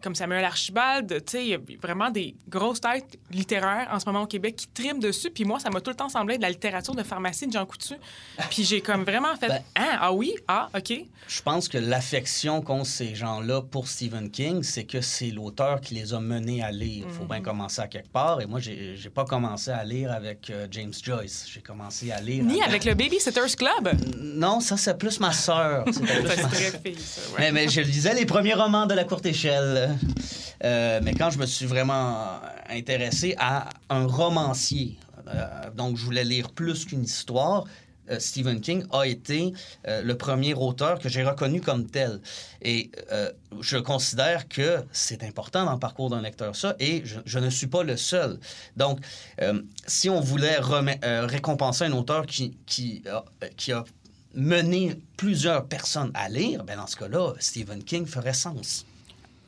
[0.02, 4.06] comme Samuel Archibald, tu sais, il y a vraiment des grosses têtes littéraires en ce
[4.06, 5.30] moment au Québec qui triment dessus.
[5.30, 7.66] Puis moi, ça m'a tout le temps semblé de la littérature de pharmacie de Jean
[7.66, 7.96] Coutu.
[8.50, 10.94] Puis j'ai comme vraiment fait Ben- ah, ah oui, ah, OK.
[11.28, 15.96] Je pense que l'affection qu'ont ces gens-là pour Stephen King, c'est que c'est l'auteur qui
[15.96, 17.06] les a menés à lire.
[17.08, 18.42] Il faut bien commencer à quelque part.
[18.42, 21.48] Et moi, j'ai pas commencé à lire avec euh, James Joyce.
[21.54, 22.44] J'ai commencé à lire.
[22.44, 23.92] Ni avec le Babysitters Club?
[24.18, 25.86] Non, ça, c'est plus ma sœur.
[25.92, 27.36] C'est très fille, ça, ouais.
[27.40, 29.87] Mais, mais je lisais les premiers romans de la courte échelle.
[30.64, 36.24] Euh, mais quand je me suis vraiment intéressé à un romancier, euh, donc je voulais
[36.24, 37.66] lire plus qu'une histoire,
[38.10, 39.52] euh, Stephen King a été
[39.86, 42.22] le premier auteur que j'ai reconnu comme tel.
[42.62, 42.92] Et
[43.60, 47.68] je considère que c'est important dans le parcours d'un lecteur, ça, et je, ne suis
[47.68, 48.40] pas le seul.
[48.78, 49.00] Donc,
[49.86, 50.58] si on voulait
[51.02, 53.26] récompenser un auteur qui, qui, a,
[53.58, 53.84] qui a
[54.34, 58.86] mené plusieurs personnes à lire, ben dans ce cas-là, Stephen King ferait sens.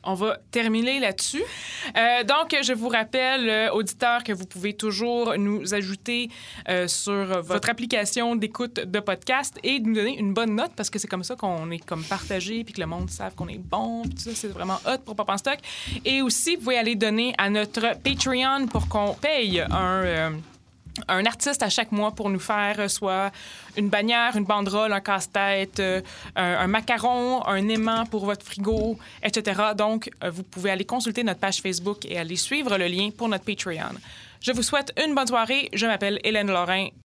[0.02, 1.42] On va terminer là-dessus.
[1.96, 6.30] Euh, donc, je vous rappelle, euh, auditeurs, que vous pouvez toujours nous ajouter
[6.68, 10.98] euh, sur votre application d'écoute de podcast et nous donner une bonne note parce que
[10.98, 14.04] c'est comme ça qu'on est comme partagé puis que le monde savent qu'on est bon.
[14.16, 15.58] ça, c'est vraiment hot pour Pop en Stock.
[16.04, 20.32] Et aussi, vous pouvez aller donner à notre Patreon pour qu'on paye un.
[21.08, 23.30] Un artiste à chaque mois pour nous faire euh, soit
[23.76, 26.00] une bannière, une banderole, un casse-tête, euh,
[26.36, 29.60] un, un macaron, un aimant pour votre frigo, etc.
[29.76, 33.28] Donc, euh, vous pouvez aller consulter notre page Facebook et aller suivre le lien pour
[33.28, 33.96] notre Patreon.
[34.40, 35.68] Je vous souhaite une bonne soirée.
[35.74, 36.88] Je m'appelle Hélène Lorrain.